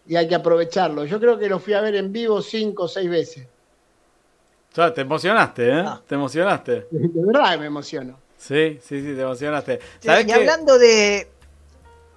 [0.06, 1.04] y hay que aprovecharlo.
[1.04, 3.46] Yo creo que lo fui a ver en vivo cinco o seis veces.
[4.74, 5.82] Ya, te emocionaste, ¿eh?
[5.86, 6.02] Ah.
[6.06, 6.72] Te emocionaste.
[6.90, 8.18] De verdad que me emociono.
[8.36, 9.78] Sí, sí, sí, te emocionaste.
[10.00, 11.26] Sí, ¿Sabés y hablando de,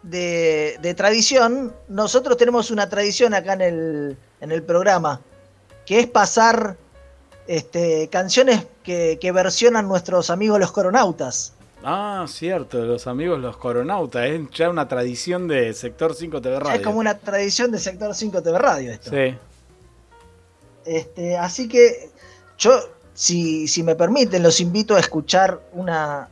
[0.04, 5.22] de, de tradición, nosotros tenemos una tradición acá en el, en el programa,
[5.86, 6.78] que es pasar
[7.48, 11.54] este, canciones que, que versionan nuestros amigos los coronautas.
[11.84, 14.26] Ah, cierto, los amigos los coronautas.
[14.26, 16.76] Es ya una tradición de Sector 5 TV Ya Radio.
[16.76, 19.12] Es como una tradición de Sector 5 TV Radio esto.
[19.12, 19.36] Sí.
[20.86, 22.10] Este, así que
[22.58, 22.80] yo,
[23.14, 26.30] si, si me permiten, los invito a escuchar una,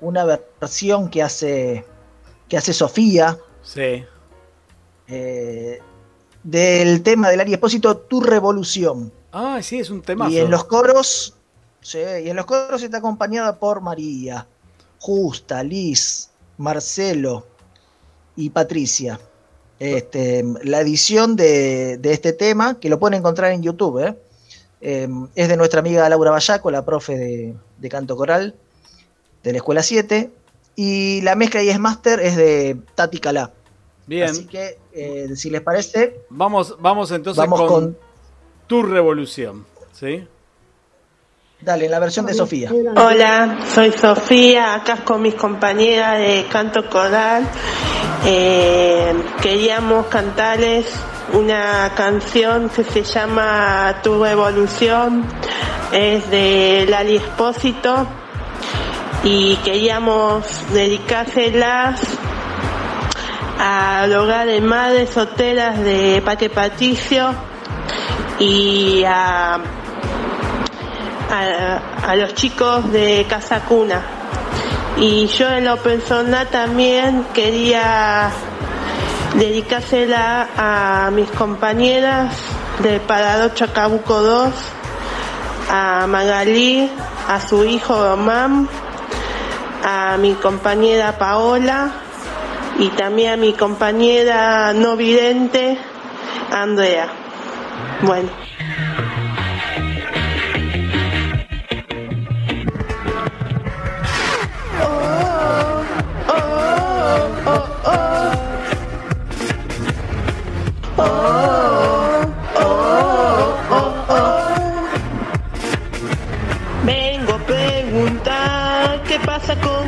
[0.00, 0.24] una
[0.60, 1.84] versión que hace,
[2.50, 4.04] que hace Sofía Sí.
[5.08, 5.80] eh,
[6.42, 9.12] del tema del Ari Espósito, Tu Revolución.
[9.32, 10.30] Ah, sí, es un temazo.
[10.30, 11.34] Y en los coros,
[11.80, 14.46] sí, y en los coros está acompañada por María,
[14.98, 17.46] Justa, Liz, Marcelo
[18.36, 19.20] y Patricia.
[19.78, 24.16] Este, la edición de, de este tema, que lo pueden encontrar en YouTube, ¿eh?
[24.82, 28.54] Eh, es de nuestra amiga Laura Bayaco, la profe de, de canto coral
[29.42, 30.30] de la Escuela 7.
[30.82, 33.52] Y la mezcla y es master es de Tati Calá.
[34.06, 34.30] Bien.
[34.30, 37.98] Así que, eh, si les parece, Vamos, vamos entonces vamos con, con.
[38.66, 39.66] tu revolución.
[39.92, 40.26] ¿Sí?
[41.60, 42.72] Dale, la versión de Sofía.
[42.96, 47.46] Hola, soy Sofía, acá con mis compañeras de canto coral.
[48.24, 49.12] Eh,
[49.42, 50.86] queríamos cantarles
[51.34, 55.26] una canción que se llama Tu Revolución,
[55.92, 58.06] es de Lali Espósito
[59.24, 62.00] y queríamos dedicárselas
[63.58, 67.34] al hogar de madres solteras de Pate Patricio
[68.38, 69.60] y a
[71.30, 74.02] a, los chicos de Casa Cuna.
[74.96, 78.30] Y yo en lo personal también quería
[79.34, 82.34] dedicársela a mis compañeras
[82.80, 84.52] del Parador Chacabuco 2,
[85.70, 86.90] a Magalí,
[87.28, 88.68] a su hijo Román,
[89.84, 91.90] a mi compañera Paola
[92.78, 95.78] y también a mi compañera no vidente
[96.50, 97.08] Andrea.
[98.02, 98.49] Bueno.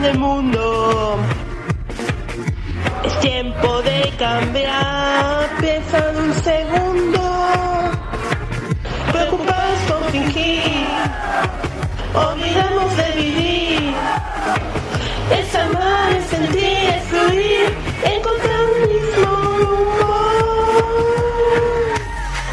[0.02, 1.16] del mundo.
[3.04, 7.20] Es tiempo de cambiar, piensa un segundo.
[9.12, 10.86] Preocupados con fingir,
[12.14, 13.94] olvidamos de vivir.
[15.38, 20.14] Es amar, es sentir, es fluir, encontrar un mismo rumbo.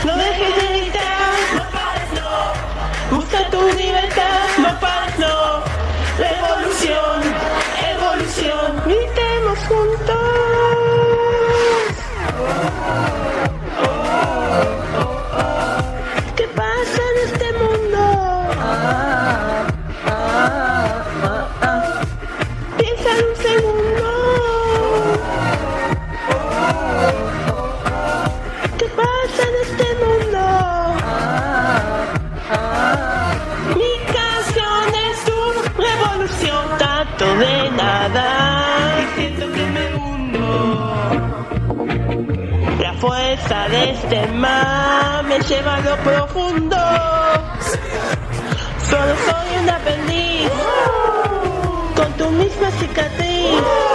[0.05, 3.17] No dejes de gritar, no pares, no.
[3.17, 4.08] Busca tu nivel
[9.69, 9.77] 真
[10.07, 10.18] 的
[43.69, 46.77] de este mar me lleva a lo profundo.
[48.89, 50.51] Solo soy un aprendiz
[51.95, 53.88] con tu misma cicatriz.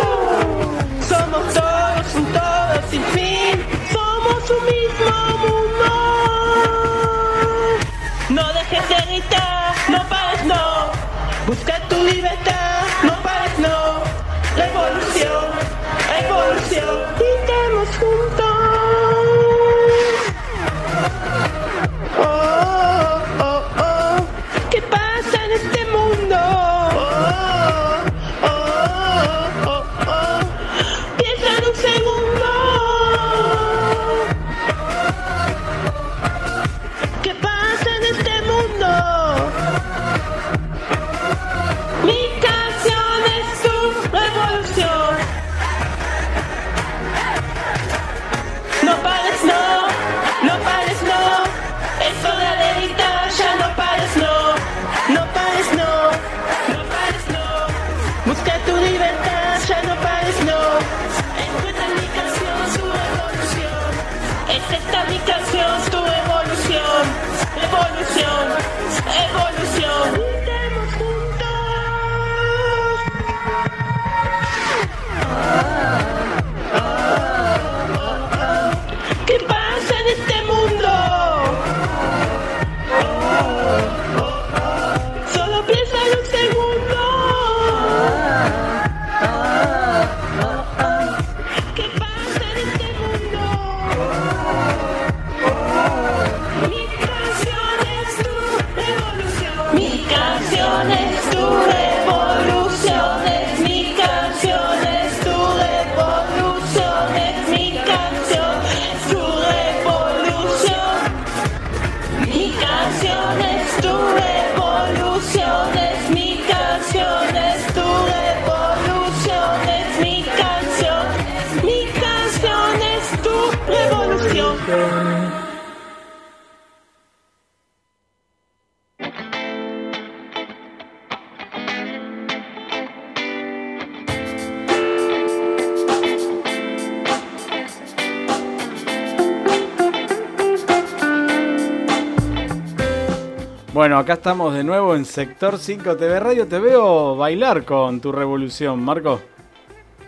[144.04, 146.46] Acá estamos de nuevo en Sector 5 TV Radio.
[146.46, 149.18] Te veo bailar con tu revolución, Marco.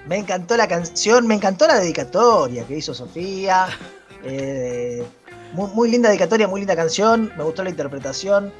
[0.06, 3.66] Me encantó la canción, me encantó la dedicatoria que hizo Sofía.
[4.28, 5.06] Eh,
[5.52, 7.30] muy, muy linda dedicatoria, muy linda canción.
[7.36, 8.52] Me gustó la interpretación.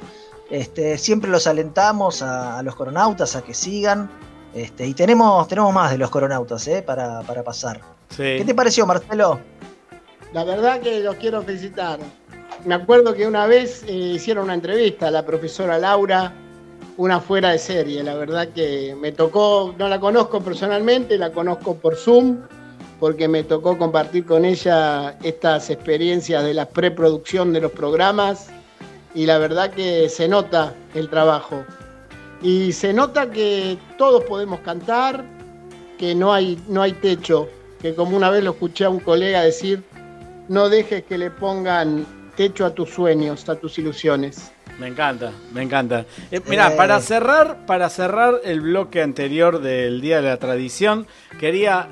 [0.49, 4.09] Este, siempre los alentamos a, a los coronautas a que sigan.
[4.53, 7.81] Este, y tenemos, tenemos más de los coronautas eh, para, para pasar.
[8.15, 9.41] ¿Qué te pareció, Marcelo?
[10.31, 11.99] La verdad que los quiero felicitar.
[12.65, 16.33] Me acuerdo que una vez eh, hicieron una entrevista a la profesora Laura,
[16.97, 18.03] una fuera de serie.
[18.03, 22.39] La verdad que me tocó, no la conozco personalmente, la conozco por Zoom,
[22.99, 28.47] porque me tocó compartir con ella estas experiencias de la preproducción de los programas
[29.13, 31.63] y la verdad que se nota el trabajo.
[32.41, 35.23] Y se nota que todos podemos cantar,
[35.97, 37.47] que no hay, no hay techo,
[37.81, 39.83] que como una vez lo escuché a un colega decir,
[40.47, 42.05] no dejes que le pongan
[42.37, 44.51] techo a tus sueños, a tus ilusiones.
[44.79, 46.05] Me encanta, me encanta.
[46.31, 46.77] Eh, mira, Eh.
[46.77, 51.07] para cerrar, para cerrar el bloque anterior del Día de la Tradición,
[51.39, 51.87] quería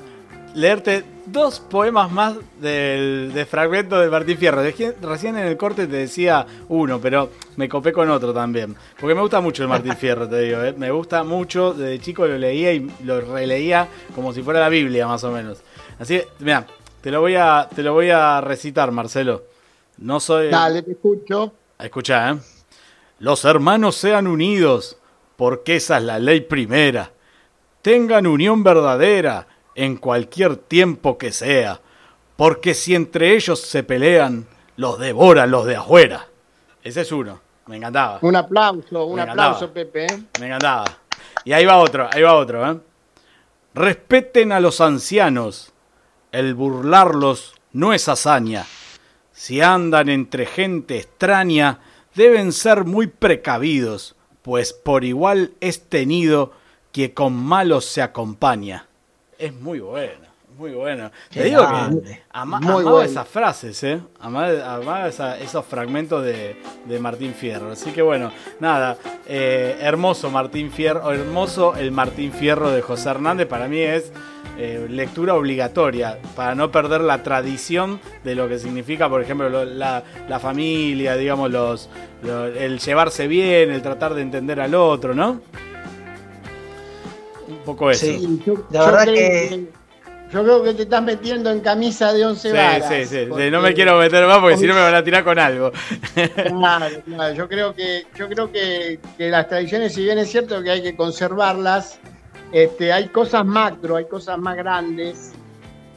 [0.54, 4.62] leerte dos poemas más del, de fragmento de Martín Fierro.
[5.02, 8.76] Recién en el corte te decía uno, pero me copé con otro también.
[9.00, 10.62] Porque me gusta mucho el Martín Fierro, te digo.
[10.62, 10.72] ¿eh?
[10.76, 11.74] Me gusta mucho.
[11.74, 15.58] Desde chico lo leía y lo releía como si fuera la Biblia, más o menos.
[15.98, 16.64] Así que, mira,
[17.00, 19.42] te lo voy a, te lo voy a recitar, Marcelo.
[19.98, 20.48] No soy.
[20.48, 21.52] Dale, te escucho.
[21.78, 22.38] Escucha, ¿eh?
[23.18, 24.98] Los hermanos sean unidos,
[25.36, 27.10] porque esa es la ley primera.
[27.82, 31.80] Tengan unión verdadera en cualquier tiempo que sea,
[32.36, 36.26] porque si entre ellos se pelean, los devoran los de afuera.
[36.82, 37.40] Ese es uno.
[37.66, 38.18] Me encantaba.
[38.22, 40.06] Un aplauso, un aplauso, Pepe.
[40.06, 40.22] ¿eh?
[40.40, 40.84] Me encantaba.
[41.44, 42.70] Y ahí va otro, ahí va otro.
[42.70, 42.78] ¿eh?
[43.74, 45.72] Respeten a los ancianos.
[46.32, 48.66] El burlarlos no es hazaña.
[49.36, 51.80] Si andan entre gente extraña,
[52.14, 56.52] deben ser muy precavidos, pues por igual es tenido
[56.90, 58.86] que con malos se acompaña.
[59.38, 60.24] Es muy bueno,
[60.56, 61.10] muy bueno.
[61.30, 64.00] Te digo que amaba esas frases, ¿eh?
[64.20, 66.56] Amaba, esos fragmentos de,
[67.00, 67.72] Martín Fierro.
[67.72, 68.96] Así que bueno, nada,
[69.28, 73.46] eh, hermoso Martín Fierro, hermoso el Martín Fierro de José Hernández.
[73.46, 74.12] Para mí es
[74.58, 80.02] eh, lectura obligatoria, para no perder la tradición de lo que significa, por ejemplo, la,
[80.40, 81.90] familia, digamos, los,
[82.22, 85.40] el llevarse bien, el tratar de entender al otro, ¿no?
[87.66, 88.06] poco eso.
[88.06, 89.66] Sí, yo, la verdad que...
[90.32, 92.88] Yo creo que te estás metiendo en camisa de once varas.
[92.88, 93.50] Sí, sí, sí.
[93.50, 95.72] No me quiero meter más porque si no me van a tirar con algo.
[96.34, 97.34] Claro, claro.
[97.34, 100.96] Yo creo que, yo creo que, las tradiciones, si bien es cierto que hay que
[100.96, 101.98] conservarlas,
[102.52, 105.32] este, hay cosas macro, hay cosas más grandes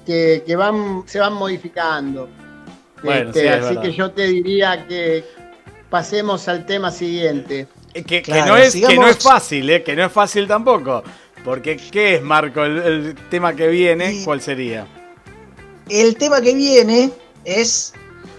[0.06, 2.30] que, van, se van modificando.
[3.04, 5.24] Bueno, este, así que yo te diría que
[5.90, 7.68] pasemos al tema siguiente.
[7.94, 9.84] Que, no, es, que no es fácil, ¿eh?
[9.84, 11.04] que no es fácil tampoco.
[11.44, 14.22] Porque, ¿qué es, Marco, el, tema que viene?
[14.24, 14.86] ¿Cuál sería?
[15.90, 17.12] El tema que viene
[17.46, 17.94] es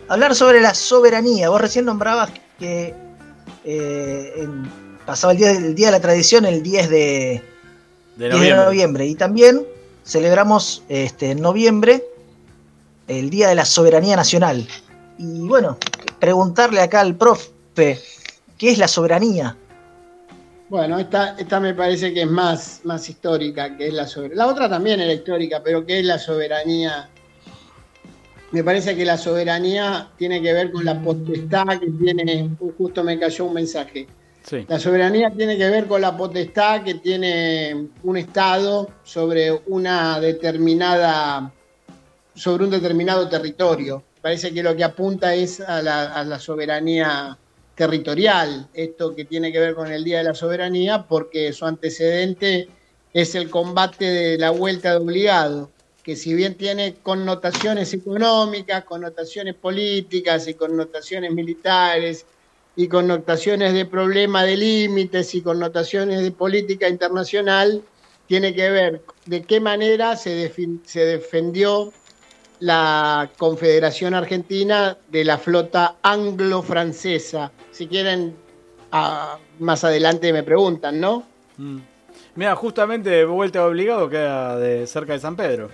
[0.09, 1.49] hablar sobre la soberanía.
[1.49, 2.95] Vos recién nombrabas que
[3.65, 4.49] eh,
[5.07, 7.43] pasaba el día, día, de la Tradición el 10 de,
[8.17, 9.07] noviembre.
[9.07, 9.67] Y también
[10.05, 12.05] celebramos este, en noviembre
[13.09, 14.67] el Día de la Soberanía Nacional.
[15.19, 15.79] Y bueno,
[16.19, 17.51] preguntarle acá al profe,
[18.59, 19.57] ¿qué es la soberanía?
[20.71, 24.45] Bueno, esta, esta me parece que es más, más histórica, que es la soberanía.
[24.45, 27.09] La otra también era histórica, pero ¿qué es la soberanía?
[28.53, 33.19] Me parece que la soberanía tiene que ver con la potestad que tiene, justo me
[33.19, 34.07] cayó un mensaje.
[34.69, 41.53] La soberanía tiene que ver con la potestad que tiene un Estado sobre una determinada,
[42.33, 44.05] sobre un determinado territorio.
[44.23, 47.37] Parece que lo que apunta es a la, a la soberanía
[47.81, 52.69] territorial, esto que tiene que ver con el Día de la Soberanía, porque su antecedente
[53.15, 55.71] es el combate de la vuelta de obligado,
[56.03, 62.27] que si bien tiene connotaciones económicas, connotaciones políticas y connotaciones militares
[62.77, 67.83] y connotaciones de problema de límites y connotaciones de política internacional,
[68.27, 70.53] tiene que ver de qué manera se,
[70.85, 71.95] se defendió
[72.61, 77.51] la Confederación Argentina de la flota anglo-francesa.
[77.71, 78.37] Si quieren,
[79.59, 81.25] más adelante me preguntan, ¿no?
[81.57, 81.79] Mm.
[82.37, 85.69] Mira, justamente vuelta obligado queda de cerca de San Pedro.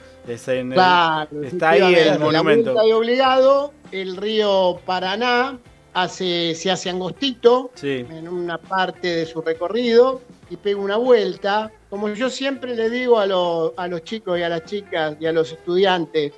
[0.73, 2.73] claro, está ahí el monumento.
[2.73, 5.59] La vuelta de obligado, el río Paraná
[5.93, 11.71] hace, se hace angostito en una parte de su recorrido y pega una vuelta.
[11.91, 13.25] Como yo siempre le digo a,
[13.83, 16.33] a los chicos y a las chicas y a los estudiantes,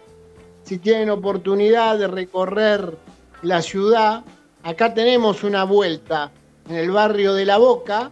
[0.69, 2.95] si tienen oportunidad de recorrer
[3.41, 4.23] la ciudad,
[4.63, 6.31] acá tenemos una vuelta
[6.69, 8.11] en el barrio de La Boca,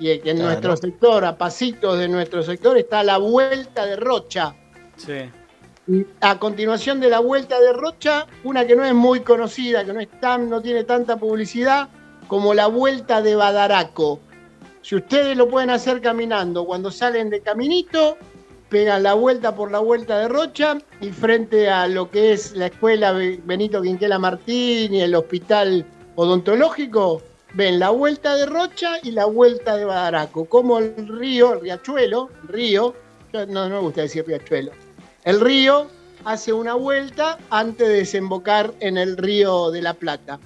[0.00, 4.54] y que en nuestro sector, a pasitos de nuestro sector, está la vuelta de Rocha.
[4.96, 5.30] Sí.
[5.86, 9.92] Y a continuación de la vuelta de Rocha, una que no es muy conocida, que
[9.92, 11.90] no, es tan, no tiene tanta publicidad,
[12.28, 14.20] como la vuelta de Badaraco.
[14.80, 18.16] Si ustedes lo pueden hacer caminando, cuando salen de caminito,
[18.74, 22.66] pegan la vuelta por la vuelta de Rocha y frente a lo que es la
[22.66, 27.22] escuela Benito Quinquela Martín y el hospital odontológico,
[27.52, 32.30] ven la vuelta de Rocha y la vuelta de Badaraco, como el río, el riachuelo,
[32.48, 32.96] río,
[33.32, 34.72] no, no me gusta decir riachuelo,
[35.22, 35.86] el río
[36.24, 40.40] hace una vuelta antes de desembocar en el río de la Plata.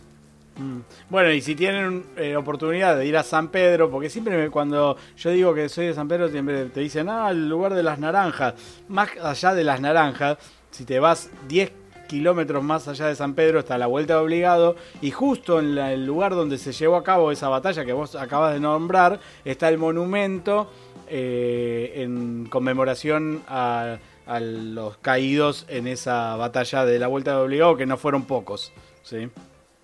[0.58, 0.80] Mm.
[1.08, 5.30] Bueno, y si tienen eh, oportunidad de ir a San Pedro, porque siempre cuando yo
[5.30, 8.54] digo que soy de San Pedro, siempre te dicen, ah, el lugar de las naranjas.
[8.88, 10.38] Más allá de las naranjas,
[10.70, 11.72] si te vas 10
[12.08, 16.06] kilómetros más allá de San Pedro está la Vuelta de Obligado y justo en el
[16.06, 19.76] lugar donde se llevó a cabo esa batalla que vos acabas de nombrar está el
[19.76, 20.70] monumento
[21.06, 23.98] eh, en conmemoración a
[24.28, 28.72] a los caídos en esa batalla de la Vuelta de Obligado, que no fueron pocos.
[29.02, 29.30] ¿sí?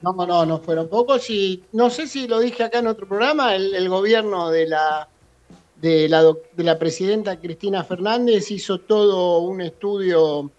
[0.04, 3.54] No, no, no fueron pocos y no sé si lo dije acá en otro programa,
[3.56, 5.08] el, el gobierno de la,
[5.80, 10.50] de, la, de la presidenta Cristina Fernández hizo todo un estudio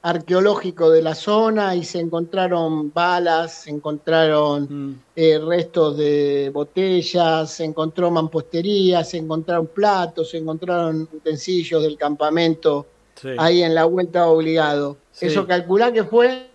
[0.00, 4.94] arqueológico de la zona y se encontraron balas, se encontraron Mm.
[5.16, 12.86] eh, restos de botellas, se encontró mampostería, se encontraron platos, se encontraron utensilios del campamento
[13.20, 13.30] Sí.
[13.36, 14.96] ahí en la vuelta obligado.
[15.10, 15.26] Sí.
[15.26, 16.46] Eso calcula que fue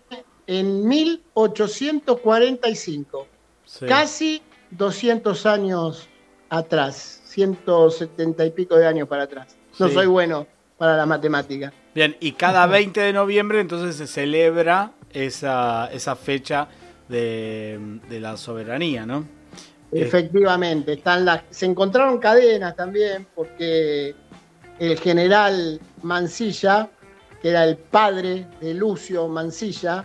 [0.48, 3.28] en 1845,
[3.66, 3.86] Sí.
[3.86, 4.42] casi
[4.72, 6.10] 200 años
[6.50, 9.56] atrás, 170 y pico de años para atrás.
[9.80, 9.94] No Sí.
[9.96, 10.46] soy bueno
[10.78, 11.72] para la matemática.
[11.96, 16.68] Bien, y cada 20 de noviembre entonces se celebra esa, esa fecha
[17.08, 19.20] de, de la soberanía, ¿no?
[19.92, 24.16] Eh, Efectivamente, están las, se encontraron cadenas también porque
[24.80, 26.90] el general Mansilla,
[27.42, 30.04] que era el padre de Lucio Mansilla,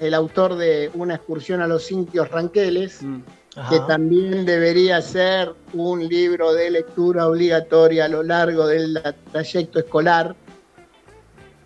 [0.00, 3.22] el autor de Una excursión a los indios ranqueles, Mm.
[3.70, 9.00] Que también debería ser un libro de lectura obligatoria a lo largo del
[9.32, 10.36] trayecto escolar.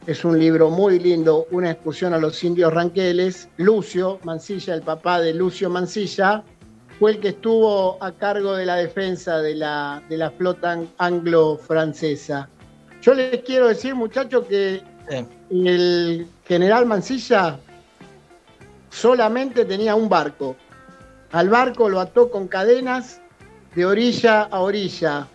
[0.06, 3.48] Es un libro muy lindo, Una excursión a los indios ranqueles.
[3.58, 6.42] Lucio Mansilla, el papá de Lucio Mansilla,
[6.98, 10.88] fue el que estuvo a cargo de la defensa de la, de la flota an-
[10.98, 12.48] anglo-francesa.
[13.02, 15.26] Yo les quiero decir, muchachos, que Sí.
[15.50, 17.58] el general Mansilla
[18.92, 20.54] solamente tenía un barco.
[21.32, 23.20] Al barco lo ató con cadenas
[23.74, 25.26] de orilla a orilla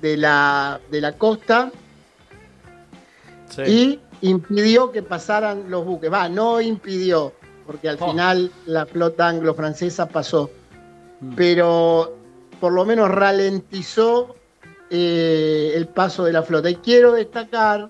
[0.00, 1.70] de la, de la costa
[3.50, 3.62] Sí.
[4.20, 6.10] y impidió que pasaran los buques.
[6.12, 7.32] Va, no impidió,
[7.66, 8.10] porque al Oh.
[8.10, 10.50] final la flota anglo-francesa pasó,
[11.20, 11.34] Mm.
[11.36, 12.16] pero
[12.60, 14.34] por lo menos ralentizó
[14.90, 16.70] eh, el paso de la flota.
[16.70, 17.88] Y quiero destacar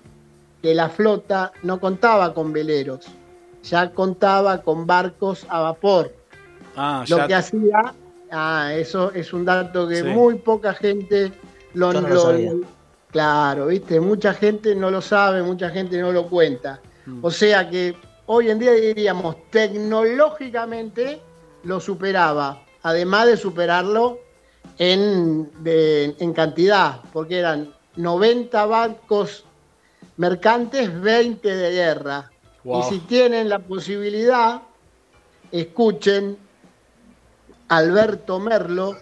[0.61, 3.05] que la flota no contaba con veleros,
[3.69, 6.13] ya contaba con barcos a vapor.
[6.75, 7.27] Ah, Lo ya.
[7.27, 7.93] que hacía,
[8.31, 10.03] ah, eso es un dato que Sí.
[10.03, 11.31] muy poca gente
[11.73, 12.51] lo, Yo no lo lo- sabía.
[13.11, 16.81] Claro, viste, mucha gente no lo sabe, mucha gente no lo cuenta.
[17.05, 17.19] Mm.
[17.23, 17.95] O sea que
[18.25, 21.21] hoy en día diríamos, tecnológicamente
[21.63, 24.19] lo superaba, además de superarlo
[24.77, 29.45] en, de- en cantidad, porque eran 90 barcos
[30.17, 32.31] mercantes, 20 de guerra.
[32.65, 32.81] Wow.
[32.81, 34.63] Y si tienen la posibilidad,
[35.51, 36.37] escuchen
[37.69, 38.97] Alberto Merlo,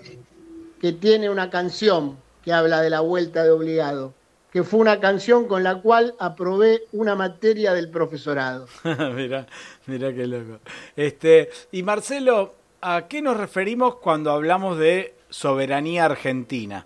[0.79, 4.13] que tiene una canción que habla de la vuelta de obligado,
[4.51, 8.67] que fue una canción con la cual aprobé una materia del profesorado.
[9.15, 9.47] mira,
[9.87, 10.59] mira qué loco.
[10.95, 16.85] Este, y Marcelo, ¿a qué nos referimos cuando hablamos de soberanía argentina?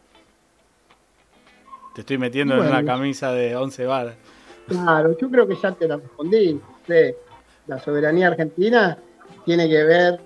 [1.95, 4.15] Te estoy metiendo en una camisa de 11 varas.
[4.68, 6.59] Claro, yo creo que ya te la respondí.
[7.68, 8.97] La soberanía argentina
[9.45, 10.20] tiene que ver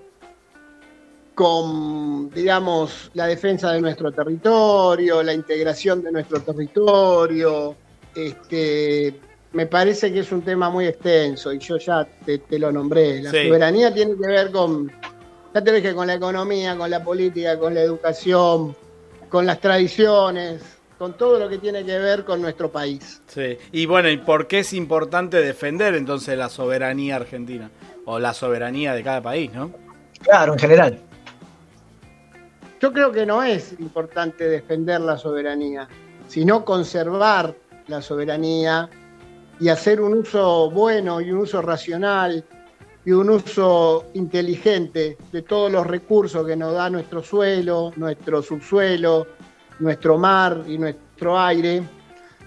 [1.36, 7.76] con, digamos, la defensa de nuestro territorio, la integración de nuestro territorio.
[8.14, 9.20] Este,
[9.54, 13.22] me parece que es un tema muy extenso y yo ya te, te lo nombré.
[13.24, 13.48] La Sí.
[13.48, 14.92] soberanía tiene que ver con,
[15.54, 18.76] ya te dije, con la economía, con la política, con la educación,
[19.30, 20.62] con las tradiciones,
[21.02, 23.24] con todo lo que tiene que ver con nuestro país.
[23.26, 23.58] Sí.
[23.72, 27.72] Y bueno, ¿y por qué es importante defender entonces la soberanía argentina?
[28.06, 29.72] O la soberanía de cada país, ¿no?
[30.22, 31.00] Claro, en general.
[32.80, 35.88] Yo creo que no es importante defender la soberanía,
[36.28, 37.56] sino conservar
[37.88, 38.88] la soberanía
[39.60, 42.46] y hacer un uso bueno y un uso racional
[43.04, 49.26] y un uso inteligente de todos los recursos que nos da nuestro suelo, nuestro subsuelo,
[49.82, 51.84] nuestro mar y nuestro aire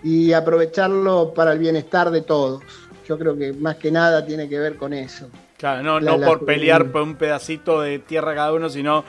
[0.02, 2.62] y aprovecharlo para el bienestar de todos.
[3.06, 5.28] Yo creo que más que nada tiene que ver con eso.
[5.58, 9.04] Claro, no, La- no la por pelear por un pedacito de tierra cada uno, sino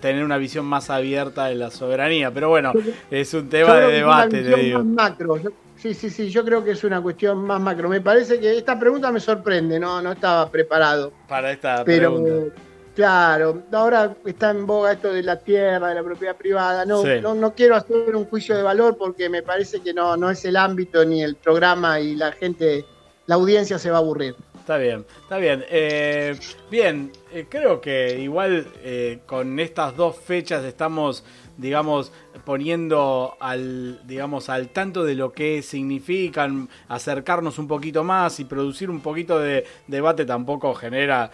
[0.00, 2.30] tener una visión más abierta de la soberanía.
[2.30, 2.72] Pero bueno,
[3.10, 4.78] es un tema de que es una debate, te digo.
[4.84, 5.36] más macro.
[5.38, 7.88] Yo- sí, sí, sí, yo creo que es una cuestión más macro.
[7.88, 11.12] Me parece que esta pregunta me sorprende, no, no estaba preparado.
[11.28, 12.54] Para esta Pero pregunta.
[12.96, 16.84] Claro, ahora está en boga esto de la tierra, de la propiedad privada.
[16.84, 17.20] No, Sí.
[17.22, 20.44] no, no quiero hacer un juicio de valor porque me parece que no, no es
[20.44, 22.84] el ámbito ni el programa y la gente,
[23.26, 24.34] la audiencia se va a aburrir.
[24.58, 25.64] Está bien, está bien.
[25.70, 26.36] Eh,
[26.68, 31.22] bien, eh, creo que igual eh, con estas dos fechas estamos,
[31.56, 32.10] digamos,
[32.44, 38.90] poniendo al, digamos, al tanto de lo que significan, acercarnos un poquito más y producir
[38.90, 41.30] un poquito de debate tampoco genera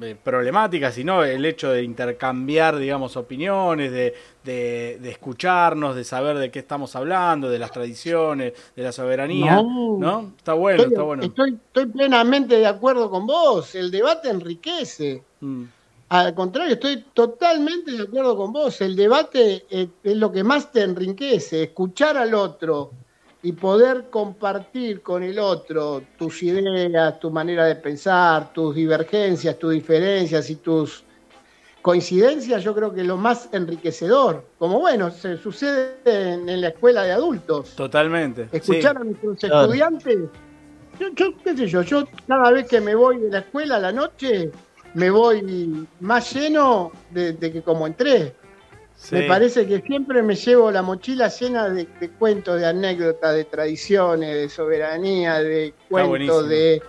[0.00, 6.38] eh, problemática, sino el hecho de intercambiar, digamos, opiniones, de, de, de escucharnos, de saber
[6.38, 9.98] de qué estamos hablando, de las tradiciones, de la soberanía, No.
[9.98, 10.32] ¿no?
[10.36, 11.22] Está bueno, Estoy, está bueno.
[11.22, 13.74] estoy, estoy plenamente de acuerdo con vos.
[13.74, 15.22] El debate enriquece.
[15.40, 15.64] Mm.
[16.08, 18.80] Al contrario, estoy totalmente de acuerdo con vos.
[18.82, 22.92] El debate eh, es lo que más te enriquece, escuchar al otro
[23.42, 29.72] y poder compartir con el otro tus ideas, tu manera de pensar, tus divergencias, tus
[29.72, 31.04] diferencias y tus
[31.82, 34.44] coincidencias, yo creo que es lo más enriquecedor.
[34.58, 37.74] Como bueno, se sucede en, en la escuela de adultos.
[37.74, 38.44] Totalmente.
[38.44, 38.56] sí.
[38.58, 39.62] Escuchar a nuestros Claro.
[39.62, 40.18] estudiantes.
[41.00, 43.80] Yo, yo, qué sé yo, yo cada vez que me voy de la escuela a
[43.80, 44.52] la noche,
[44.94, 48.36] me voy más lleno de, de que como entré.
[49.02, 49.16] Sí.
[49.16, 53.44] Me parece que siempre me llevo la mochila llena de, de cuentos, de anécdotas, de
[53.44, 56.80] tradiciones, de soberanía, de cuentos, de,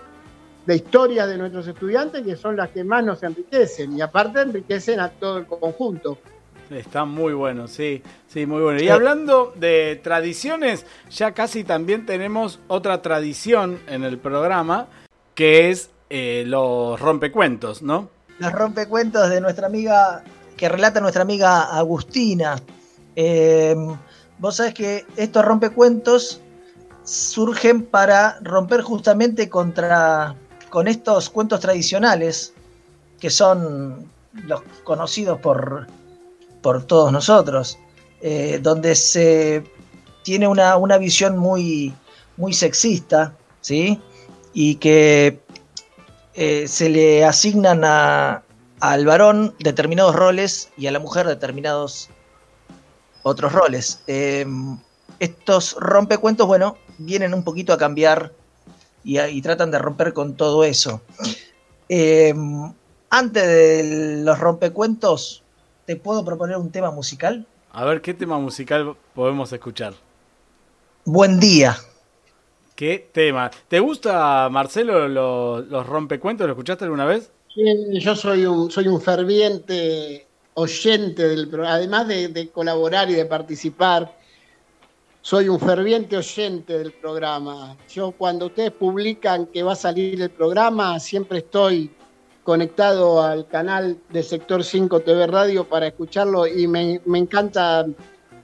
[0.64, 5.00] de historias de nuestros estudiantes que son las que más nos enriquecen y aparte enriquecen
[5.00, 6.18] a todo el conjunto.
[6.70, 8.80] Está muy bueno, sí, sí, muy bueno.
[8.80, 14.86] Y hablando de tradiciones, ya casi también tenemos otra tradición en el programa,
[15.34, 18.08] que es eh, los rompecuentos, ¿no?
[18.38, 20.22] Los rompecuentos de nuestra amiga,
[20.56, 22.60] que relata nuestra amiga Agustina.
[23.16, 23.74] Eh,
[24.38, 26.40] vos sabés que estos rompecuentos
[27.04, 30.34] surgen para romper justamente contra
[30.70, 32.52] con estos cuentos tradicionales
[33.20, 34.10] que son
[34.46, 35.86] los conocidos por,
[36.62, 37.78] por todos nosotros,
[38.20, 39.64] eh, donde se
[40.22, 41.94] tiene una, una visión muy,
[42.36, 44.00] muy sexista, ¿sí?
[44.52, 45.40] Y que
[46.34, 48.43] eh, se le asignan a,
[48.92, 52.10] al varón determinados roles y a la mujer determinados
[53.22, 54.02] otros roles.
[54.06, 54.44] Eh,
[55.18, 58.32] estos rompecuentos, bueno, vienen un poquito a cambiar
[59.02, 61.00] y, tratan de romper con todo eso.
[61.88, 62.34] Eh,
[63.08, 65.42] antes de los rompecuentos,
[65.86, 67.46] ¿te puedo proponer un tema musical?
[67.72, 69.94] A ver qué tema musical podemos escuchar.
[71.06, 71.76] Buen día.
[72.76, 73.50] ¿Qué tema?
[73.68, 76.46] ¿Te gusta, Marcelo, lo- los rompecuentos?
[76.46, 77.30] ¿Lo escuchaste alguna vez?
[77.56, 83.26] Yo soy un, soy un ferviente oyente del programa, además de, de colaborar y de
[83.26, 84.12] participar,
[85.22, 87.76] soy un ferviente oyente del programa.
[87.88, 91.92] Yo cuando ustedes publican que va a salir el programa, siempre estoy
[92.42, 97.86] conectado al canal de Sector 5 TV Radio para escucharlo y me, me encanta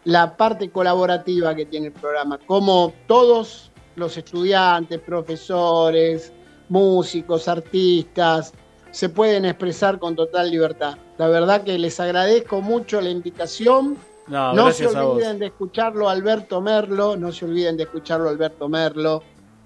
[0.04, 6.32] la parte colaborativa que tiene el programa, como todos los estudiantes, profesores,
[6.68, 8.54] músicos, artistas,
[8.90, 10.96] se pueden expresar con total libertad.
[11.18, 13.96] La verdad que les agradezco mucho la invitación.
[14.26, 19.22] No, No se olviden de escucharlo Alberto Merlo, no se olviden de escucharlo Alberto Merlo.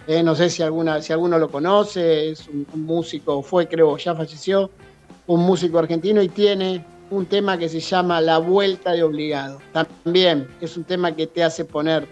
[0.07, 3.97] Eh, no sé si, alguna, si alguno lo conoce, es un, un músico, fue creo,
[3.97, 4.71] ya falleció,
[5.27, 9.61] un músico argentino y tiene un tema que se llama La Vuelta de Obligado.
[9.73, 12.07] También es un tema que te hace poner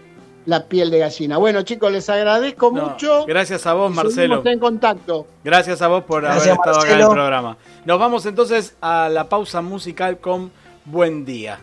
[0.45, 1.37] la piel de gallina.
[1.37, 3.25] Bueno chicos, les agradezco No, mucho.
[3.25, 4.41] gracias a vos, y Marcelo.
[4.45, 5.27] en contacto.
[5.43, 7.57] Gracias a vos por Gracias, haber estado acá en el programa.
[7.85, 10.51] Nos vamos entonces a la pausa musical con
[10.85, 11.59] Buen Día.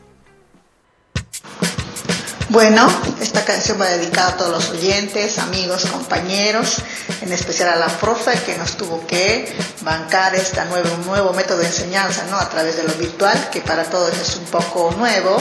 [2.49, 2.89] Bueno,
[3.21, 6.79] esta canción va dedicada a todos los oyentes, amigos, compañeros,
[7.23, 11.67] en especial a la profe que nos tuvo que bancar este nuevo, nuevo método de
[11.67, 12.37] enseñanza ¿no?
[12.39, 15.37] a través de lo virtual, que para todos es un poco nuevo.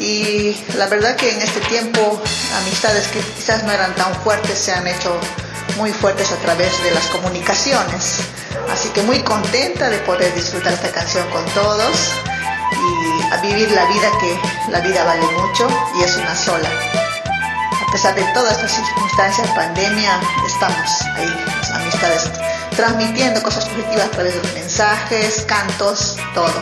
[0.00, 2.22] Y la verdad que en este tiempo
[2.62, 5.14] amistades que quizás no eran tan fuertes se han hecho
[5.76, 8.20] muy fuertes a través de las comunicaciones.
[8.72, 12.12] Así que muy contenta de poder disfrutar esta canción con todos
[12.72, 14.38] y vivir la vida que
[14.70, 16.70] la vida vale mucho y es una sola.
[17.86, 21.44] A pesar de todas estas circunstancias, pandemia, estamos ahí,
[21.74, 22.30] amistades,
[22.74, 26.54] transmitiendo cosas positivas a través de los mensajes, cantos, todo.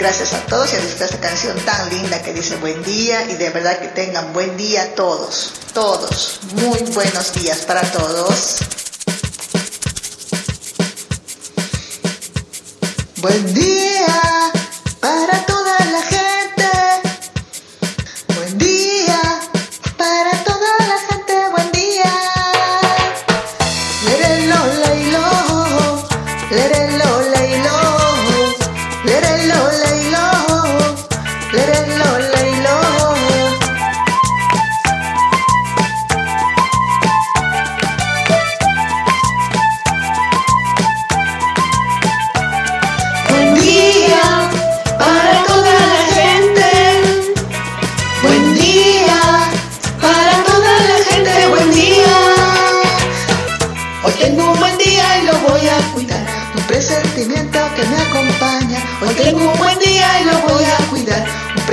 [0.00, 3.34] Gracias a todos y a disfrutar esta canción tan linda que dice buen día y
[3.34, 6.40] de verdad que tengan buen día todos, todos.
[6.54, 8.60] Muy buenos días para todos.
[13.18, 14.52] Buen día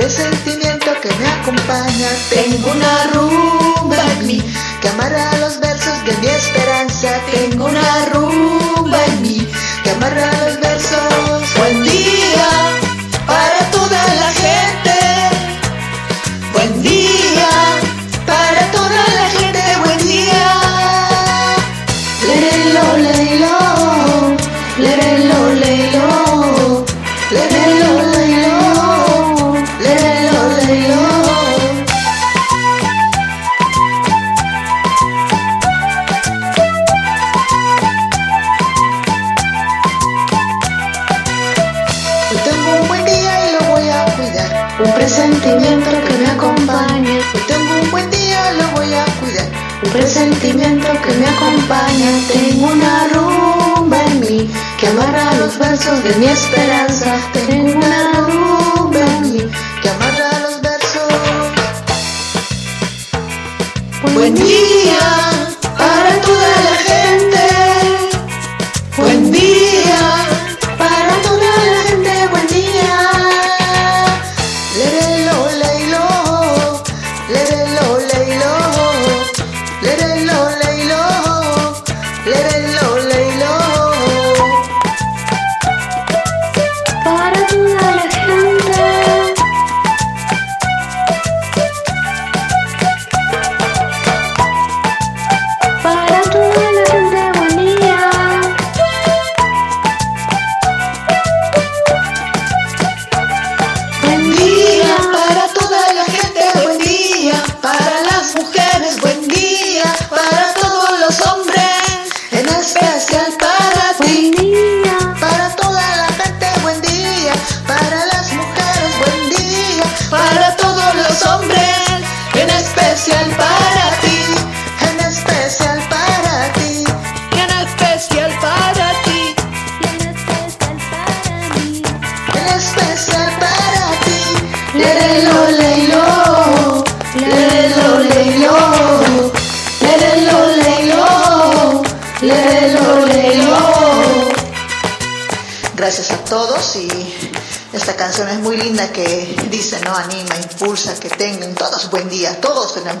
[0.08, 2.08] Un presentimiento que me acompaña.
[2.30, 4.42] Tengo una rumba en mí
[4.80, 7.20] que amarra los versos de mi esperanza.
[7.30, 9.46] Tengo una rumba en mí
[9.84, 10.37] que amarra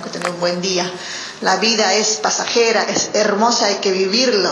[0.02, 0.90] que tener un buen día.
[1.40, 4.50] La vida es pasajera, es hermosa, hay que vivirlo.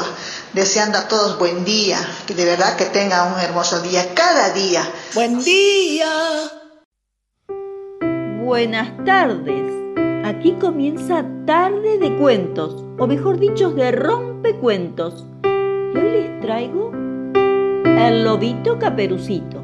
[0.52, 4.88] Deseando a todos buen día, que de verdad que tengan un hermoso día cada día.
[5.14, 6.08] Buen día.
[8.42, 9.72] Buenas tardes.
[10.24, 15.24] Aquí comienza Tarde de Cuentos, o mejor dicho, de Rompecuentos.
[15.44, 19.55] Y hoy les traigo El Lobito Caperucito.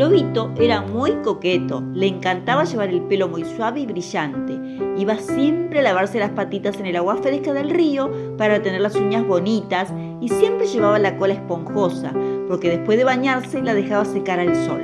[0.00, 4.58] Lobito era muy coqueto, le encantaba llevar el pelo muy suave y brillante.
[4.96, 8.94] Iba siempre a lavarse las patitas en el agua fresca del río para tener las
[8.96, 9.92] uñas bonitas
[10.22, 12.14] y siempre llevaba la cola esponjosa,
[12.48, 14.80] porque después de bañarse la dejaba secar al sol.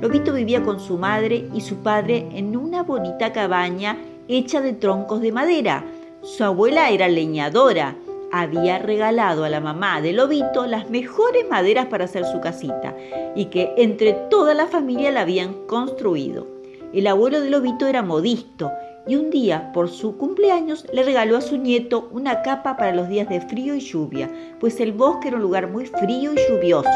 [0.00, 3.98] Lobito vivía con su madre y su padre en una bonita cabaña
[4.28, 5.84] hecha de troncos de madera.
[6.22, 7.96] Su abuela era leñadora.
[8.32, 12.96] Había regalado a la mamá de Lobito las mejores maderas para hacer su casita
[13.34, 16.46] y que entre toda la familia la habían construido.
[16.92, 18.70] El abuelo de Lobito era modisto
[19.08, 23.08] y un día, por su cumpleaños, le regaló a su nieto una capa para los
[23.08, 26.88] días de frío y lluvia, pues el bosque era un lugar muy frío y lluvioso.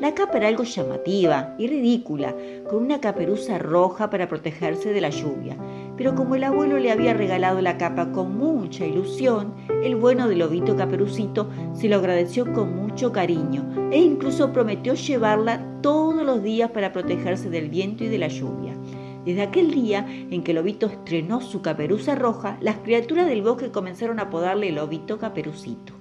[0.00, 2.34] La capa era algo llamativa y ridícula,
[2.68, 5.56] con una caperuza roja para protegerse de la lluvia.
[5.96, 10.36] Pero como el abuelo le había regalado la capa con mucha ilusión, el bueno de
[10.36, 16.70] Lobito Caperucito se lo agradeció con mucho cariño e incluso prometió llevarla todos los días
[16.70, 18.76] para protegerse del viento y de la lluvia.
[19.24, 24.20] Desde aquel día en que Lobito estrenó su caperuza roja, las criaturas del bosque comenzaron
[24.20, 25.94] a apodarle Lobito Caperucito.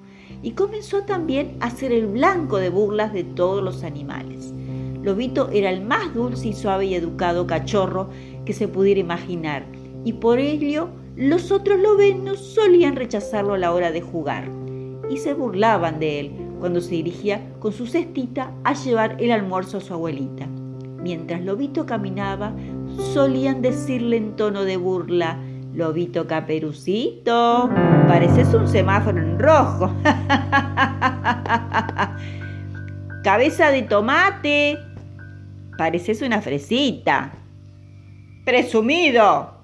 [0.43, 4.53] Y comenzó también a ser el blanco de burlas de todos los animales.
[5.01, 8.09] Lobito era el más dulce y suave y educado cachorro
[8.45, 9.65] que se pudiera imaginar,
[10.05, 10.87] y por ello
[11.17, 14.49] los otros lobenos solían rechazarlo a la hora de jugar,
[15.09, 19.77] y se burlaban de él cuando se dirigía con su cestita a llevar el almuerzo
[19.77, 20.47] a su abuelita.
[21.01, 22.53] Mientras Lobito caminaba,
[23.13, 25.39] solían decirle en tono de burla,
[25.73, 27.69] Lobito Caperucito,
[28.07, 29.93] pareces un semáforo en rojo.
[33.23, 34.77] Cabeza de tomate,
[35.77, 37.33] pareces una fresita.
[38.45, 39.54] Presumido.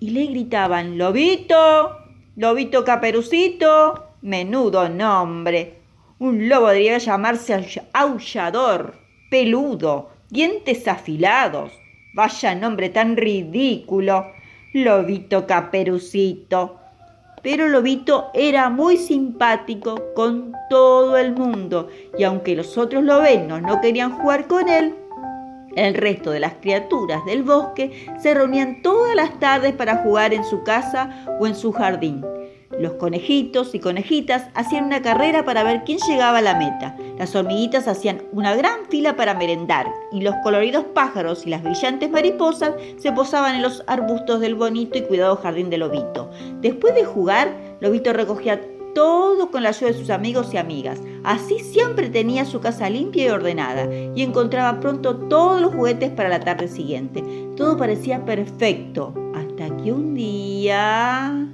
[0.00, 1.96] Y le gritaban, Lobito,
[2.36, 5.80] Lobito Caperucito, menudo nombre.
[6.18, 8.94] Un lobo debería llamarse aullador,
[9.30, 11.72] peludo, dientes afilados.
[12.14, 14.32] Vaya nombre tan ridículo.
[14.72, 16.78] Lobito Caperucito.
[17.42, 21.88] Pero Lobito era muy simpático con todo el mundo
[22.18, 24.94] y aunque los otros lobenos no querían jugar con él,
[25.76, 30.44] el resto de las criaturas del bosque se reunían todas las tardes para jugar en
[30.44, 32.24] su casa o en su jardín.
[32.78, 36.96] Los conejitos y conejitas hacían una carrera para ver quién llegaba a la meta.
[37.18, 42.10] Las hormiguitas hacían una gran fila para merendar y los coloridos pájaros y las brillantes
[42.10, 46.30] mariposas se posaban en los arbustos del bonito y cuidado jardín de Lobito.
[46.60, 48.60] Después de jugar, Lobito recogía
[48.94, 51.00] todo con la ayuda de sus amigos y amigas.
[51.24, 56.28] Así siempre tenía su casa limpia y ordenada y encontraba pronto todos los juguetes para
[56.28, 57.22] la tarde siguiente.
[57.56, 61.46] Todo parecía perfecto hasta que un día...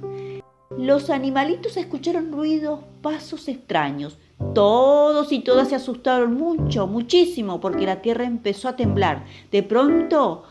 [0.77, 4.19] Los animalitos escucharon ruidos, pasos extraños.
[4.53, 9.25] Todos y todas se asustaron mucho, muchísimo, porque la tierra empezó a temblar.
[9.51, 10.43] De pronto,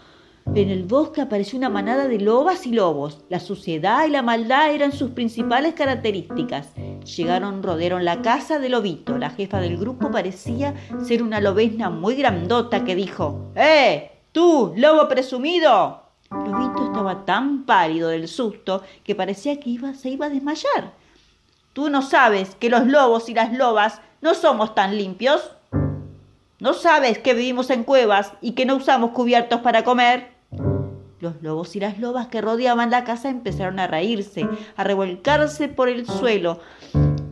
[0.55, 3.25] en el bosque apareció una manada de lobas y lobos.
[3.29, 6.69] La suciedad y la maldad eran sus principales características.
[7.05, 9.19] Llegaron, rodearon la casa de Lobito.
[9.19, 10.75] La jefa del grupo parecía
[11.05, 14.13] ser una lobesna muy grandota que dijo: ¡Eh!
[14.33, 16.03] ¡Tú, lobo presumido!
[16.31, 20.93] Lobito estaba tan pálido del susto que parecía que iba, se iba a desmayar.
[21.73, 25.53] ¿Tú no sabes que los lobos y las lobas no somos tan limpios?
[26.59, 30.36] ¿No sabes que vivimos en cuevas y que no usamos cubiertos para comer?
[31.19, 34.47] Los lobos y las lobas que rodeaban la casa empezaron a reírse,
[34.77, 36.61] a revolcarse por el suelo.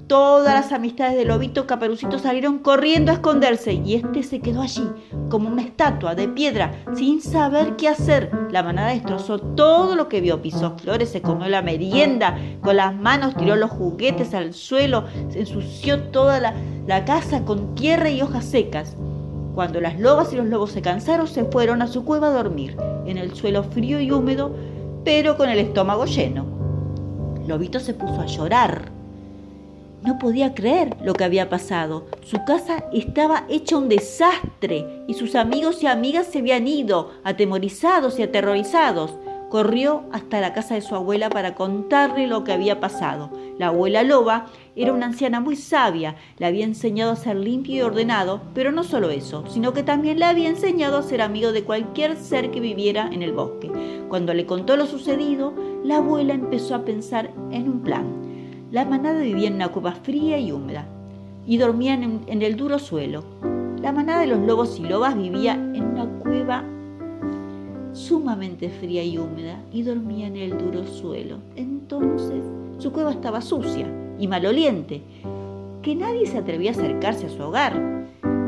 [0.07, 4.89] Todas las amistades de Lobito Caperucito salieron corriendo a esconderse y este se quedó allí,
[5.29, 8.31] como una estatua de piedra, sin saber qué hacer.
[8.51, 12.95] La manada destrozó todo lo que vio, pisó flores, se comió la merienda, con las
[12.95, 16.55] manos tiró los juguetes al suelo, se ensució toda
[16.87, 18.97] la casa con tierra y hojas secas.
[19.55, 22.77] Cuando las lobas y los lobos se cansaron, se fueron a su cueva a dormir,
[23.07, 24.51] en el suelo frío y húmedo,
[25.05, 26.45] pero con el estómago lleno.
[27.47, 28.91] Lobito se puso a llorar.
[30.03, 32.07] No podía creer lo que había pasado.
[32.23, 38.19] Su casa estaba hecha un desastre y sus amigos y amigas se habían ido, atemorizados
[38.19, 39.15] y aterrorizados.
[39.51, 43.31] Corrió hasta la casa de su abuela para contarle lo que había pasado.
[43.57, 47.81] La abuela loba era una anciana muy sabia, le había enseñado a ser limpio y
[47.83, 51.63] ordenado, pero no solo eso, sino que también le había enseñado a ser amigo de
[51.63, 53.71] cualquier ser que viviera en el bosque.
[54.09, 58.05] Cuando le contó lo sucedido, la abuela empezó a pensar en un plan.
[58.73, 60.89] La manada vivía en una cueva fría y húmeda
[61.47, 63.23] y dormían en, en el duro suelo.
[63.81, 66.65] La manada de los lobos y lobas vivía en una cueva
[67.93, 71.39] sumamente fría y húmeda y dormía en el duro suelo.
[71.55, 72.43] Entonces
[72.79, 73.87] su cueva estaba sucia
[74.19, 75.03] y maloliente,
[75.83, 77.73] que nadie se atrevía a acercarse a su hogar,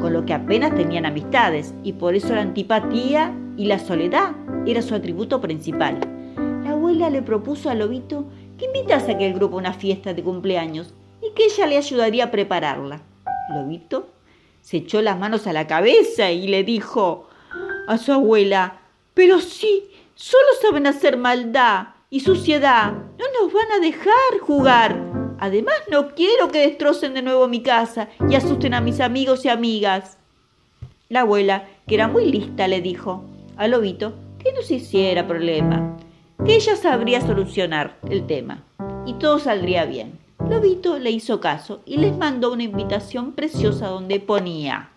[0.01, 4.33] con lo que apenas tenían amistades y por eso la antipatía y la soledad
[4.67, 5.99] era su atributo principal.
[6.65, 8.27] La abuela le propuso a Lobito
[8.59, 12.25] que invitase a aquel grupo a una fiesta de cumpleaños y que ella le ayudaría
[12.25, 13.03] a prepararla.
[13.51, 14.09] Lobito
[14.61, 17.29] se echó las manos a la cabeza y le dijo
[17.87, 18.81] a su abuela,
[19.15, 22.93] pero sí, solo saben hacer maldad y suciedad.
[22.93, 24.97] No nos van a dejar jugar.
[25.39, 29.49] Además, no quiero que destrocen de nuevo mi casa y asusten a mis amigos y
[29.49, 30.19] amigas.
[31.09, 33.25] La abuela, que era muy lista, le dijo
[33.57, 35.97] a Lobito que no se hiciera problema,
[36.45, 38.65] que ella sabría solucionar el tema
[39.05, 40.19] y todo saldría bien.
[40.49, 44.91] Lobito le hizo caso y les mandó una invitación preciosa donde ponía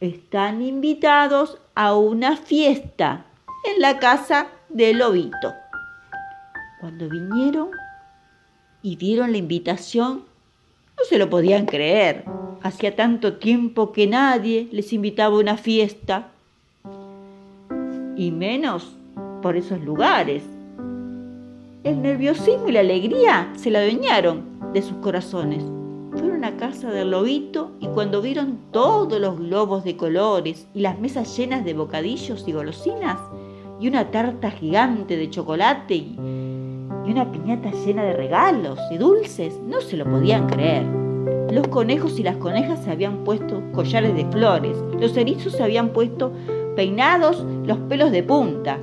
[0.00, 3.26] están invitados a una fiesta
[3.64, 5.54] en la casa de Lobito.
[6.80, 7.68] Cuando vinieron
[8.82, 10.24] y dieron la invitación,
[10.96, 12.24] no se lo podían creer.
[12.62, 16.28] Hacía tanto tiempo que nadie les invitaba a una fiesta.
[18.16, 18.96] Y menos
[19.42, 20.42] por esos lugares.
[21.84, 25.64] El nerviosismo y la alegría se la adueñaron de sus corazones.
[26.12, 30.98] Fueron a casa del lobito y cuando vieron todos los globos de colores y las
[30.98, 33.18] mesas llenas de bocadillos y golosinas
[33.80, 36.16] y una tarta gigante de chocolate y,
[37.06, 40.84] y una piñata llena de regalos y dulces, no se lo podían creer.
[41.50, 45.90] Los conejos y las conejas se habían puesto collares de flores, los erizos se habían
[45.90, 46.32] puesto
[46.76, 48.78] peinados los pelos de punta.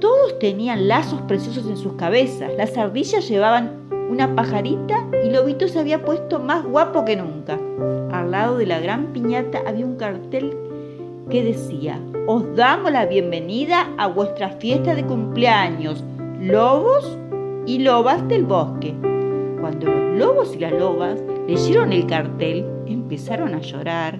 [0.00, 5.78] Todos tenían lazos preciosos en sus cabezas, las ardillas llevaban una pajarita y Lobito se
[5.78, 7.58] había puesto más guapo que nunca.
[8.10, 10.56] Al lado de la gran piñata había un cartel
[11.28, 12.00] que decía,
[12.30, 16.04] os damos la bienvenida a vuestra fiesta de cumpleaños,
[16.38, 17.16] lobos
[17.64, 18.94] y lobas del bosque.
[19.62, 24.18] Cuando los lobos y las lobas leyeron el cartel, empezaron a llorar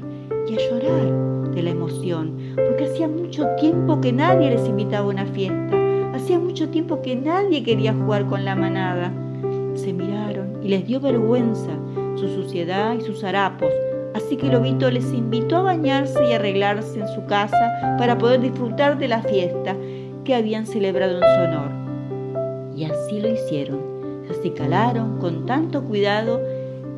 [0.48, 5.10] y a llorar de la emoción, porque hacía mucho tiempo que nadie les invitaba a
[5.10, 5.76] una fiesta,
[6.14, 9.12] hacía mucho tiempo que nadie quería jugar con la manada.
[9.74, 11.72] Se miraron y les dio vergüenza
[12.16, 13.68] su suciedad y sus harapos,
[14.14, 18.98] así que Lobito les invitó a bañarse y arreglarse en su casa para poder disfrutar
[18.98, 19.76] de la fiesta
[20.24, 22.76] que habían celebrado en su honor.
[22.76, 23.80] Y así lo hicieron.
[24.26, 26.40] Se acicalaron con tanto cuidado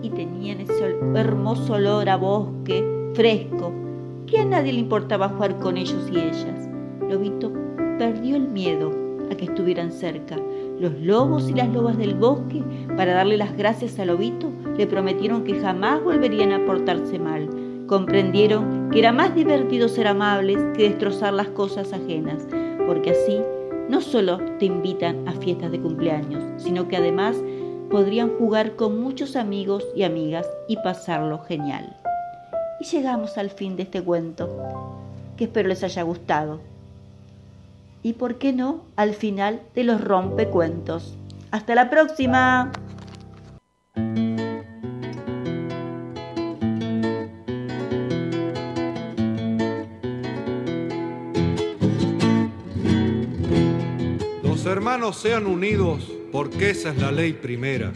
[0.03, 2.85] y tenían ese hermoso olor a bosque
[3.15, 3.73] fresco
[4.27, 6.69] que a nadie le importaba jugar con ellos y ellas.
[7.09, 7.53] Lobito
[7.99, 8.93] perdió el miedo
[9.31, 10.37] a que estuvieran cerca.
[10.79, 12.63] Los lobos y las lobas del bosque,
[12.97, 14.51] para darle las gracias a Lobito,
[14.81, 17.51] le prometieron que jamás volverían a portarse mal.
[17.87, 22.47] Comprendieron que era más divertido ser amables que destrozar las cosas ajenas,
[22.87, 23.43] porque así
[23.91, 27.37] no solo te invitan a fiestas de cumpleaños, sino que además
[27.91, 31.95] podrían jugar con muchos amigos y amigas y pasarlo genial.
[32.81, 34.49] Y llegamos al fin de este cuento,
[35.37, 36.63] que espero les haya gustado.
[38.03, 41.19] Y por qué no, al final de los rompecuentos.
[41.51, 42.73] Hasta la próxima.
[54.71, 57.93] Hermanos sean unidos porque esa es la ley primera.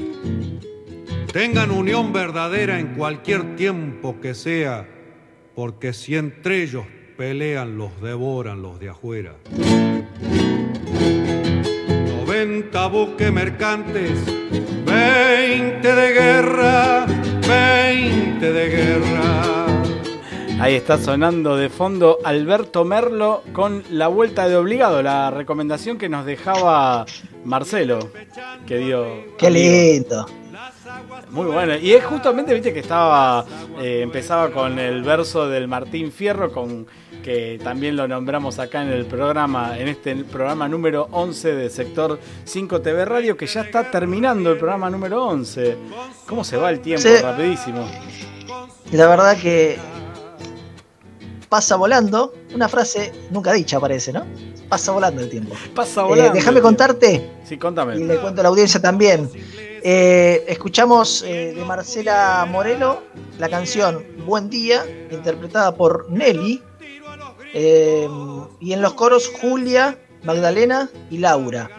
[1.33, 4.87] Tengan unión verdadera en cualquier tiempo que sea,
[5.55, 6.85] porque si entre ellos
[7.17, 9.35] pelean, los devoran los de afuera.
[12.27, 14.25] 90 buques mercantes,
[14.85, 17.07] 20 de guerra,
[17.47, 19.54] 20 de guerra.
[20.61, 26.09] Ahí está sonando de fondo Alberto Merlo con la vuelta de obligado, la recomendación que
[26.09, 27.07] nos dejaba
[27.45, 28.11] Marcelo,
[28.67, 29.07] que dio.
[29.37, 30.27] Qué lindo.
[31.31, 31.77] Muy bueno.
[31.77, 33.45] Y es justamente, viste, que estaba.
[33.81, 36.87] Eh, empezaba con el verso del Martín Fierro, con
[37.23, 42.21] que también lo nombramos acá en el programa, en este programa número 11 de Sector
[42.45, 45.77] 5 TV Radio, que ya está terminando el programa número 11.
[46.27, 47.09] ¿Cómo se va el tiempo?
[47.23, 47.89] Rapidísimo.
[48.93, 49.79] La verdad que
[51.55, 54.27] pasa volando, una frase nunca dicha parece, ¿no?
[54.69, 55.55] Pasa volando el tiempo.
[55.73, 56.33] Pasa eh, volando.
[56.33, 57.31] déjame contarte.
[57.45, 57.95] Sí, contame.
[57.97, 59.31] Y le cuento a la audiencia también.
[59.81, 63.05] Eh, escuchamos eh, de Marcela Morelo
[63.39, 66.61] la canción Buen Día, interpretada por Nelly.
[67.55, 71.71] y en los coros Julia, Magdalena y Laura.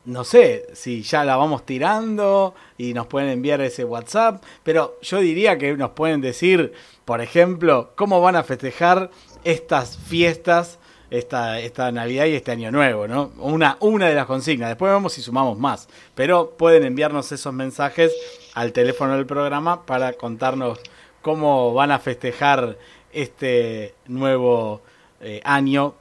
[0.04, 5.20] no sé si ya la vamos tirando y nos pueden enviar ese WhatsApp, pero yo
[5.20, 6.72] diría que nos pueden decir,
[7.04, 9.10] por ejemplo, cómo van a festejar
[9.44, 10.80] estas fiestas
[11.12, 13.32] esta, esta Navidad y este Año Nuevo, ¿no?
[13.38, 14.70] Una, una de las consignas.
[14.70, 15.88] Después vemos si sumamos más.
[16.14, 18.12] Pero pueden enviarnos esos mensajes
[18.54, 20.80] al teléfono del programa para contarnos
[21.20, 22.78] cómo van a festejar
[23.12, 24.80] este nuevo
[25.20, 25.94] eh, año,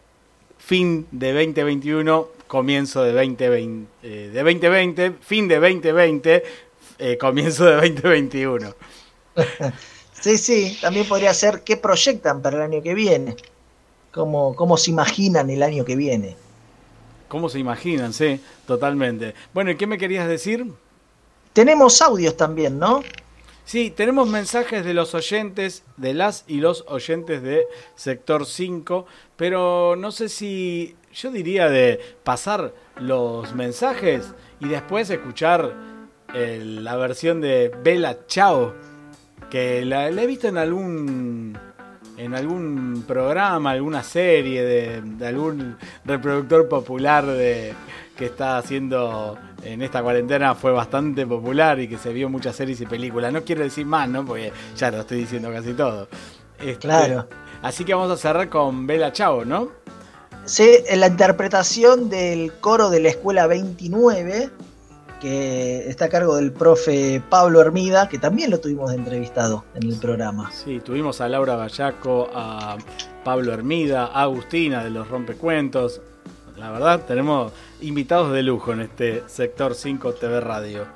[0.58, 6.44] fin de 2021, comienzo de 2020, eh, de 2020, fin de 2020,
[7.00, 8.76] eh, comienzo de 2021.
[10.22, 13.36] Sí, sí, también podría ser qué proyectan para el año que viene.
[14.12, 16.36] Cómo, cómo se imaginan el año que viene.
[17.28, 18.12] ¿Cómo se imaginan?
[18.14, 19.34] Sí, totalmente.
[19.54, 20.66] Bueno, ¿y qué me querías decir?
[21.54, 23.04] Tenemos audios también, ¿no?
[23.64, 29.06] Sí, tenemos mensajes de los oyentes, de las y los oyentes de Sector 5,
[29.38, 35.74] pero no sé si yo diría de pasar los mensajes y después escuchar
[36.34, 38.74] la versión de Bella Chao,
[39.50, 41.58] que la, he visto en algún
[42.18, 47.74] en algún programa, alguna serie de, de algún reproductor popular de,
[48.22, 52.80] que está haciendo en esta cuarentena fue bastante popular y que se vio muchas series
[52.82, 53.34] y películas.
[53.34, 54.24] No quiero decir más, ¿no?
[54.24, 56.08] Porque ya lo estoy diciendo casi todo.
[56.60, 57.28] Este, claro.
[57.64, 59.70] Así que vamos a cerrar con Bella Chao, ¿no?
[60.46, 64.52] Sí, en la interpretación del coro de la Escuela 29,
[65.22, 69.84] que está a cargo del profe Pablo Hermida, que también lo tuvimos de entrevistado en
[69.88, 70.52] el programa.
[70.52, 72.78] Sí, tuvimos a Laura Gallaco, a
[73.24, 76.02] Pablo Hermida, a Agustina de los Rompecuentos.
[76.58, 80.88] La verdad, tenemos invitados de lujo en este sector 5 TV Radio,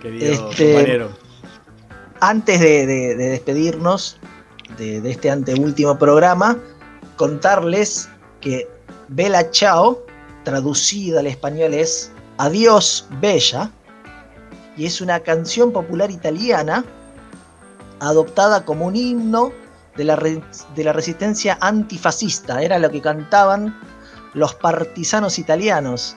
[0.00, 1.10] querido este, compañero.
[2.20, 4.16] Antes de, despedirnos
[4.78, 6.56] de, de, este anteúltimo programa,
[7.16, 8.08] contarles
[8.40, 8.68] que
[9.08, 10.06] Bella Chao,
[10.44, 12.12] traducida al español es
[12.42, 13.70] Adiós Bella,
[14.76, 16.84] y es una canción popular italiana
[18.00, 19.52] adoptada como un himno
[19.96, 22.60] de la, de la resistencia antifascista.
[22.60, 23.78] Era lo que cantaban
[24.34, 26.16] los partisanos italianos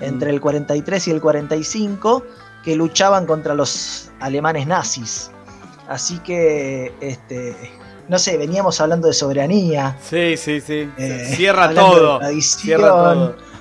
[0.00, 2.22] entre el 43 y el 45
[2.64, 5.32] que luchaban contra los alemanes nazis.
[5.88, 7.56] Así que, este,
[8.08, 9.98] no sé, veníamos hablando de soberanía.
[10.00, 10.88] Sí, sí, sí.
[10.96, 12.20] Eh, cierra todo.
[12.40, 13.53] Cierra todo.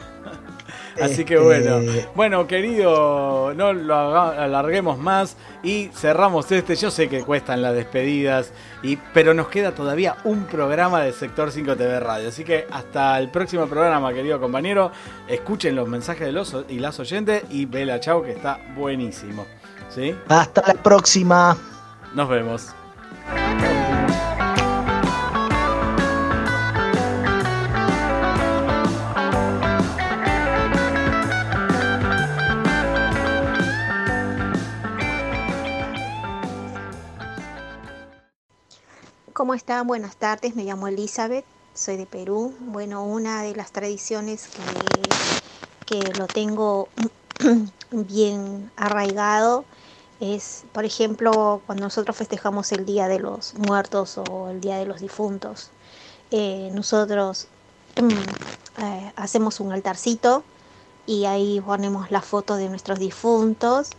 [1.02, 1.78] Así que bueno.
[1.78, 6.76] Este, bueno, querido, no lo alarguemos más y cerramos este.
[6.76, 11.52] Yo sé que cuestan las despedidas, y, pero nos queda todavía un programa de Sector
[11.52, 12.30] 5 TV Radio.
[12.30, 14.92] Así que hasta el próximo programa, querido compañero.
[15.28, 19.46] Escuchen los mensajes de los y las oyentes y vela chao que está buenísimo.
[19.90, 20.16] ¿Sí?
[20.28, 21.58] Hasta la próxima.
[22.14, 22.74] Nos vemos.
[39.54, 39.86] ¿Cómo están?
[39.86, 41.46] Buenas tardes, me llamo Elizabeth,
[41.76, 42.56] soy de Perú.
[42.60, 44.50] Bueno, una de las tradiciones
[45.86, 46.88] que, que lo tengo
[47.92, 49.64] bien arraigado
[50.20, 54.88] es, por ejemplo, cuando nosotros festejamos el Día de los Muertos o el Día de
[54.88, 55.70] los Difuntos.
[56.32, 57.46] Eh, nosotros
[57.98, 60.44] eh, hacemos un altarcito
[61.06, 63.92] y ahí ponemos la foto de nuestros difuntos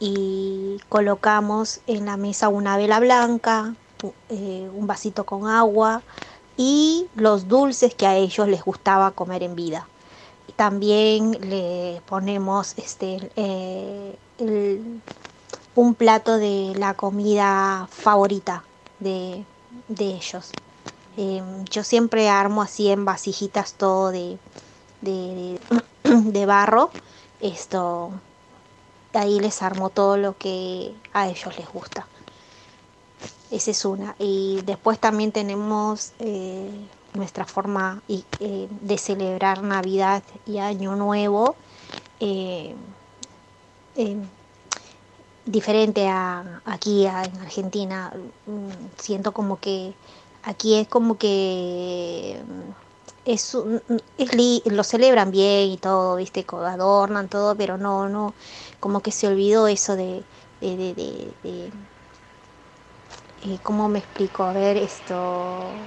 [0.00, 3.74] y colocamos en la mesa una vela blanca,
[4.28, 6.02] eh, un vasito con agua
[6.56, 9.88] y los dulces que a ellos les gustaba comer en vida.
[10.56, 14.16] También le ponemos este, eh,
[15.74, 18.64] un plato de la comida favorita
[19.00, 19.44] de,
[19.98, 20.50] ellos.
[21.16, 24.38] Em, yo siempre armo así en vasijitas todo de,
[25.00, 25.60] de,
[26.04, 26.90] de barro.
[27.40, 28.12] Esto,
[29.12, 32.06] ahí les armo todo lo que a ellos les gusta.
[33.50, 34.16] Esa es una.
[34.18, 36.70] Y después también tenemos eh,
[37.14, 41.54] nuestra forma eh, de celebrar Navidad y Año Nuevo.
[42.20, 42.74] Eh,
[45.46, 48.12] diferente a aquí en Argentina.
[48.46, 48.68] Mm,
[48.98, 49.94] siento como que
[50.42, 53.56] aquí es como que mm, es,
[54.18, 58.34] es lo celebran bien y todo, viste, adornan todo, pero no, no,
[58.80, 60.22] como que se olvidó eso de
[63.62, 64.44] ¿cómo me explico?
[64.44, 65.86] A ver, esto,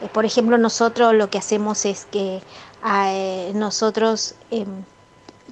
[0.00, 2.42] eh, por ejemplo, nosotros lo que hacemos es que
[2.86, 4.84] eh, nosotros em,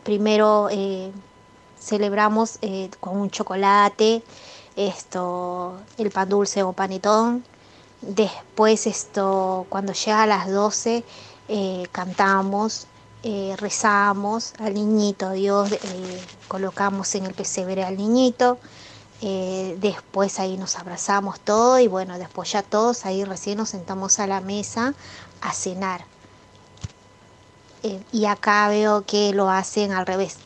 [0.04, 1.10] primero eh,
[1.78, 2.58] celebramos
[3.00, 4.22] con un chocolate,
[4.76, 7.44] esto, el pan dulce o panetón.
[8.02, 11.04] Después esto, cuando llega a las 12,
[11.92, 12.86] cantamos,
[13.58, 15.70] rezamos al niñito, Dios,
[16.48, 18.58] colocamos en el pesebre al niñito.
[19.24, 24.18] Eh, después ahí nos abrazamos todos y bueno, después ya todos ahí recién nos sentamos
[24.18, 24.94] a la mesa
[25.40, 26.00] a cenar.
[27.84, 30.38] Eh, y acá veo que lo hacen al revés,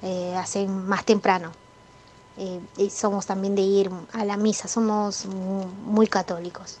[0.00, 1.52] eh, hacen más temprano.
[2.78, 6.78] y somos también de ir a la misa, somos muy católicos.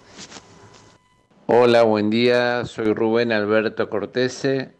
[1.46, 4.72] Hola, buen día, soy Rubén Alberto Cortese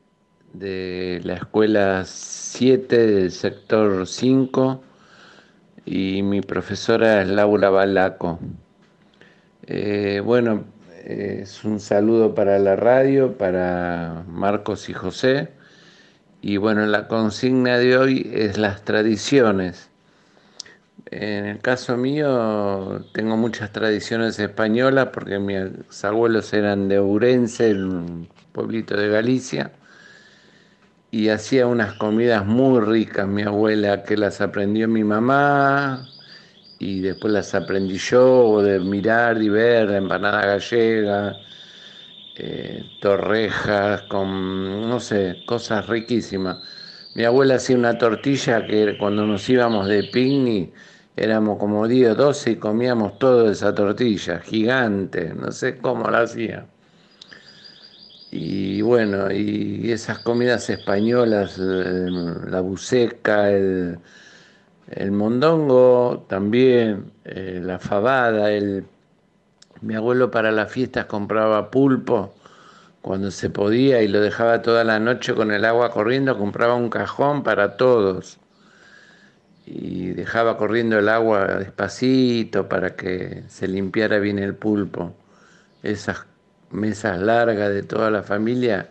[0.54, 4.82] de la escuela 7 del sector 5
[5.84, 8.38] y mi profesora es Laura Balaco.
[9.66, 10.64] Eh, bueno,
[11.04, 15.50] es un saludo para la radio, para Marcos y José.
[16.40, 19.90] Y bueno, la consigna de hoy es las tradiciones.
[21.10, 28.28] En el caso mío tengo muchas tradiciones españolas porque mis abuelos eran de Ourense, un
[28.52, 29.72] pueblito de Galicia,
[31.12, 36.08] y hacía unas comidas muy ricas mi abuela que las aprendió mi mamá
[36.78, 41.38] y después las aprendí yo de mirar y ver empanada gallega,
[42.36, 46.58] eh, torrejas con, no sé, cosas riquísimas.
[47.14, 50.72] Mi abuela hacía una tortilla que cuando nos íbamos de picnic
[51.16, 56.22] éramos como 10 o 12 y comíamos toda esa tortilla, gigante, no sé cómo la
[56.22, 56.66] hacía.
[58.34, 63.98] Y bueno, y esas comidas españolas, la buceca, el,
[65.10, 68.86] mondongo también, eh, la fabada, el,
[69.82, 72.34] mi abuelo para las fiestas compraba pulpo
[73.02, 76.88] cuando se podía y lo dejaba toda la noche con el agua corriendo, compraba un
[76.88, 78.38] cajón para todos
[79.66, 85.14] y dejaba corriendo el agua despacito para que se limpiara bien el pulpo.
[85.82, 86.31] Esas
[86.72, 88.88] mesas largas de toda la familia,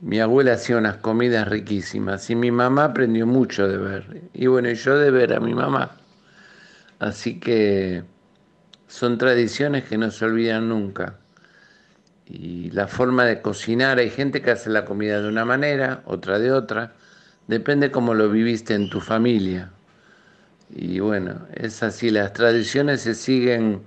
[0.00, 4.22] mi abuela hacía unas comidas riquísimas y mi mamá aprendió mucho de ver.
[4.32, 5.96] Y bueno, yo de ver a mi mamá.
[6.98, 8.04] Así que
[8.86, 11.18] son tradiciones que no se olvidan nunca.
[12.26, 16.38] Y la forma de cocinar, hay gente que hace la comida de una manera, otra
[16.38, 16.92] de otra
[17.48, 19.70] Depende cómo lo viviste en tu familia.
[20.68, 23.84] Y bueno, es así, las tradiciones se siguen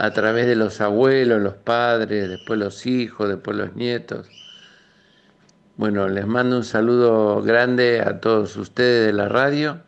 [0.00, 4.26] a través de los abuelos, los padres, después los hijos, después los nietos.
[5.76, 9.82] Bueno, les mando un saludo grande a todos ustedes de la radio,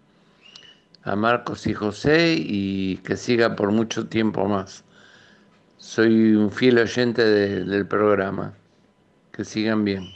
[1.02, 4.84] a Marcos y José y que siga por mucho tiempo más.
[5.78, 8.52] Soy un fiel oyente del programa.
[9.32, 10.10] Que sigan bien.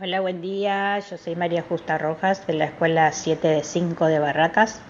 [0.00, 0.98] Hola, buen día.
[1.00, 4.80] Yo soy María Justa Rojas de la Escuela 7 de 5 de Barracas.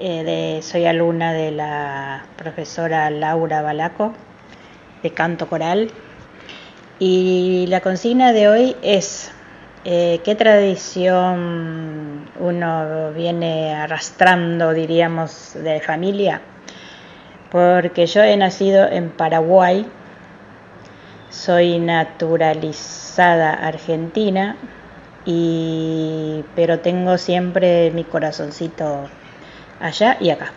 [0.00, 4.14] Eh, soy alumna de la profesora Laura Balaco
[5.02, 5.90] de canto coral.
[7.00, 9.32] Y la consigna de hoy es
[9.84, 16.42] eh, qué tradición uno viene arrastrando, diríamos, de familia.
[17.50, 19.84] Porque yo he nacido en Paraguay,
[21.28, 24.54] soy naturalizada argentina,
[25.24, 29.08] y, pero tengo siempre mi corazoncito
[29.80, 30.52] allá y acá.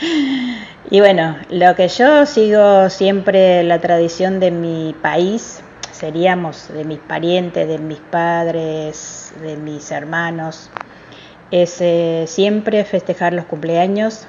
[0.90, 5.62] y bueno, lo que yo sigo siempre la tradición de mi país,
[5.92, 10.70] seríamos de mis parientes, de mis padres, de mis hermanos,
[11.50, 14.26] es eh, siempre festejar los cumpleaños,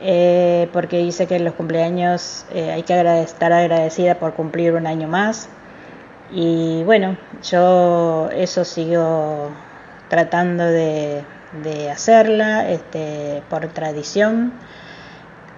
[0.00, 4.86] eh, porque dice que en los cumpleaños eh, hay que estar agradecida por cumplir un
[4.86, 5.48] año más
[6.34, 9.50] y bueno, yo eso sigo
[10.08, 11.22] tratando de,
[11.90, 14.52] hacerla este, por tradición,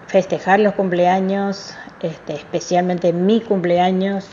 [0.07, 4.27] festejar los cumpleaños, este, especialmente mi cumpleaños.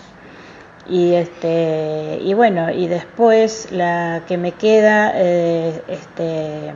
[0.88, 6.74] Y, este, y bueno, y después la que me queda eh, este,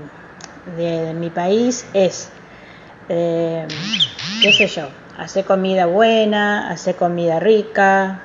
[0.78, 2.30] de, mi país es,
[3.10, 3.68] eh,
[4.42, 4.88] qué sé yo,
[5.18, 8.22] hacer comida buena, hacer comida rica,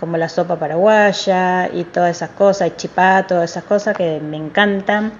[0.00, 4.36] como la sopa paraguaya y todas esas cosas, el chipá, todas esas cosas que me
[4.36, 5.12] encantan.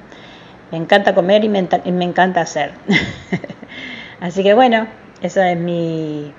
[0.74, 1.60] Me encanta comer y me,
[2.04, 2.72] encanta hacer.
[4.20, 4.88] Así que bueno,
[5.22, 6.34] ese es mi,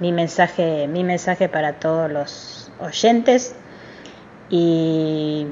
[0.00, 3.54] mi, mensaje, mi mensaje para todos los oyentes
[4.48, 5.48] y,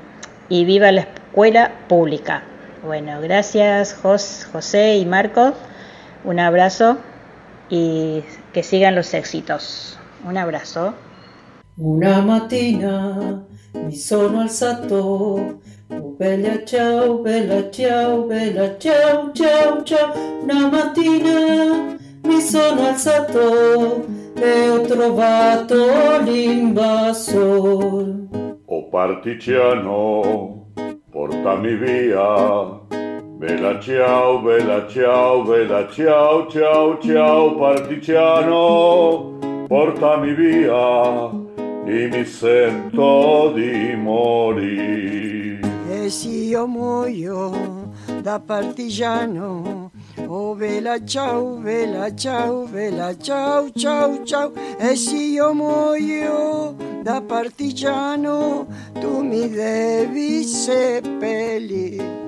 [0.48, 2.42] y viva la escuela pública.
[2.82, 5.52] Bueno, gracias José y Marco.
[6.24, 6.96] Un abrazo
[7.68, 8.24] y
[8.54, 9.98] que sigan los éxitos.
[10.24, 10.94] Un abrazo.
[11.82, 13.42] Una mattina
[13.72, 20.12] mi sono alzato, oh bella ciao, bella ciao, bella ciao, ciao, ciao.
[20.42, 24.04] Una mattina mi sono alzato
[24.34, 28.14] e ho trovato l'invasor.
[28.66, 30.66] Oh partigiano,
[31.10, 32.78] portami via.
[33.38, 41.39] Bella ciao, bella ciao, bella ciao, ciao, ciao, partigiano, portami via
[41.86, 45.60] e mi sento di morire.
[45.88, 47.92] E se io muoio
[48.22, 49.90] da partigiano,
[50.26, 54.52] oh vela ciao, vela ciao, vela ciao, ciao, ciao.
[54.78, 58.66] E se io muoio da partigiano,
[59.00, 62.18] tu mi devi seppellire.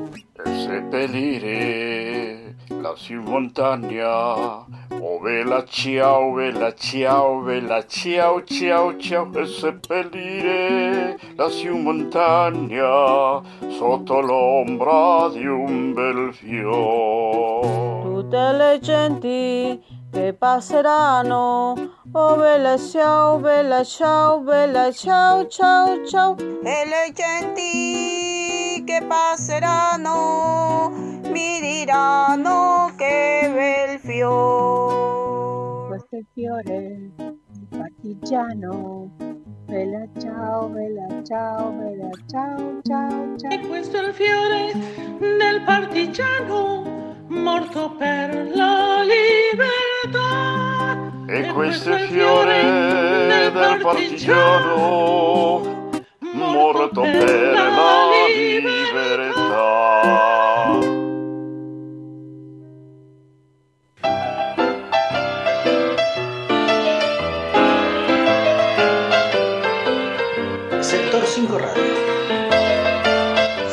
[0.45, 2.42] seppellire
[2.81, 4.65] lassù in montagna.
[5.01, 14.21] Oh bella ciao, bella ciao, bella ciao, ciao, ciao, e seppellire lassù in montagna sotto
[14.21, 18.03] l'ombra di un bel fiore.
[18.03, 21.75] Tutte le genti che passeranno,
[22.13, 26.37] oh bella ciao, bella ciao, bella ciao, ciao, ciao.
[26.39, 35.87] E le genti che passeranno mi diranno che bel fiore.
[35.89, 39.11] Questo è il fiore di partigiano.
[39.67, 43.51] Bella ciao, bella ciao, bella ciao, ciao, ciao.
[43.51, 44.73] E questo è il fiore
[45.19, 46.83] del partigiano
[47.29, 50.51] morto per la libertà.
[51.27, 55.63] E questo è il fiore del partigiano
[56.33, 60.32] morto per la libertà.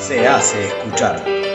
[0.10, 1.49] Se hace escuchar.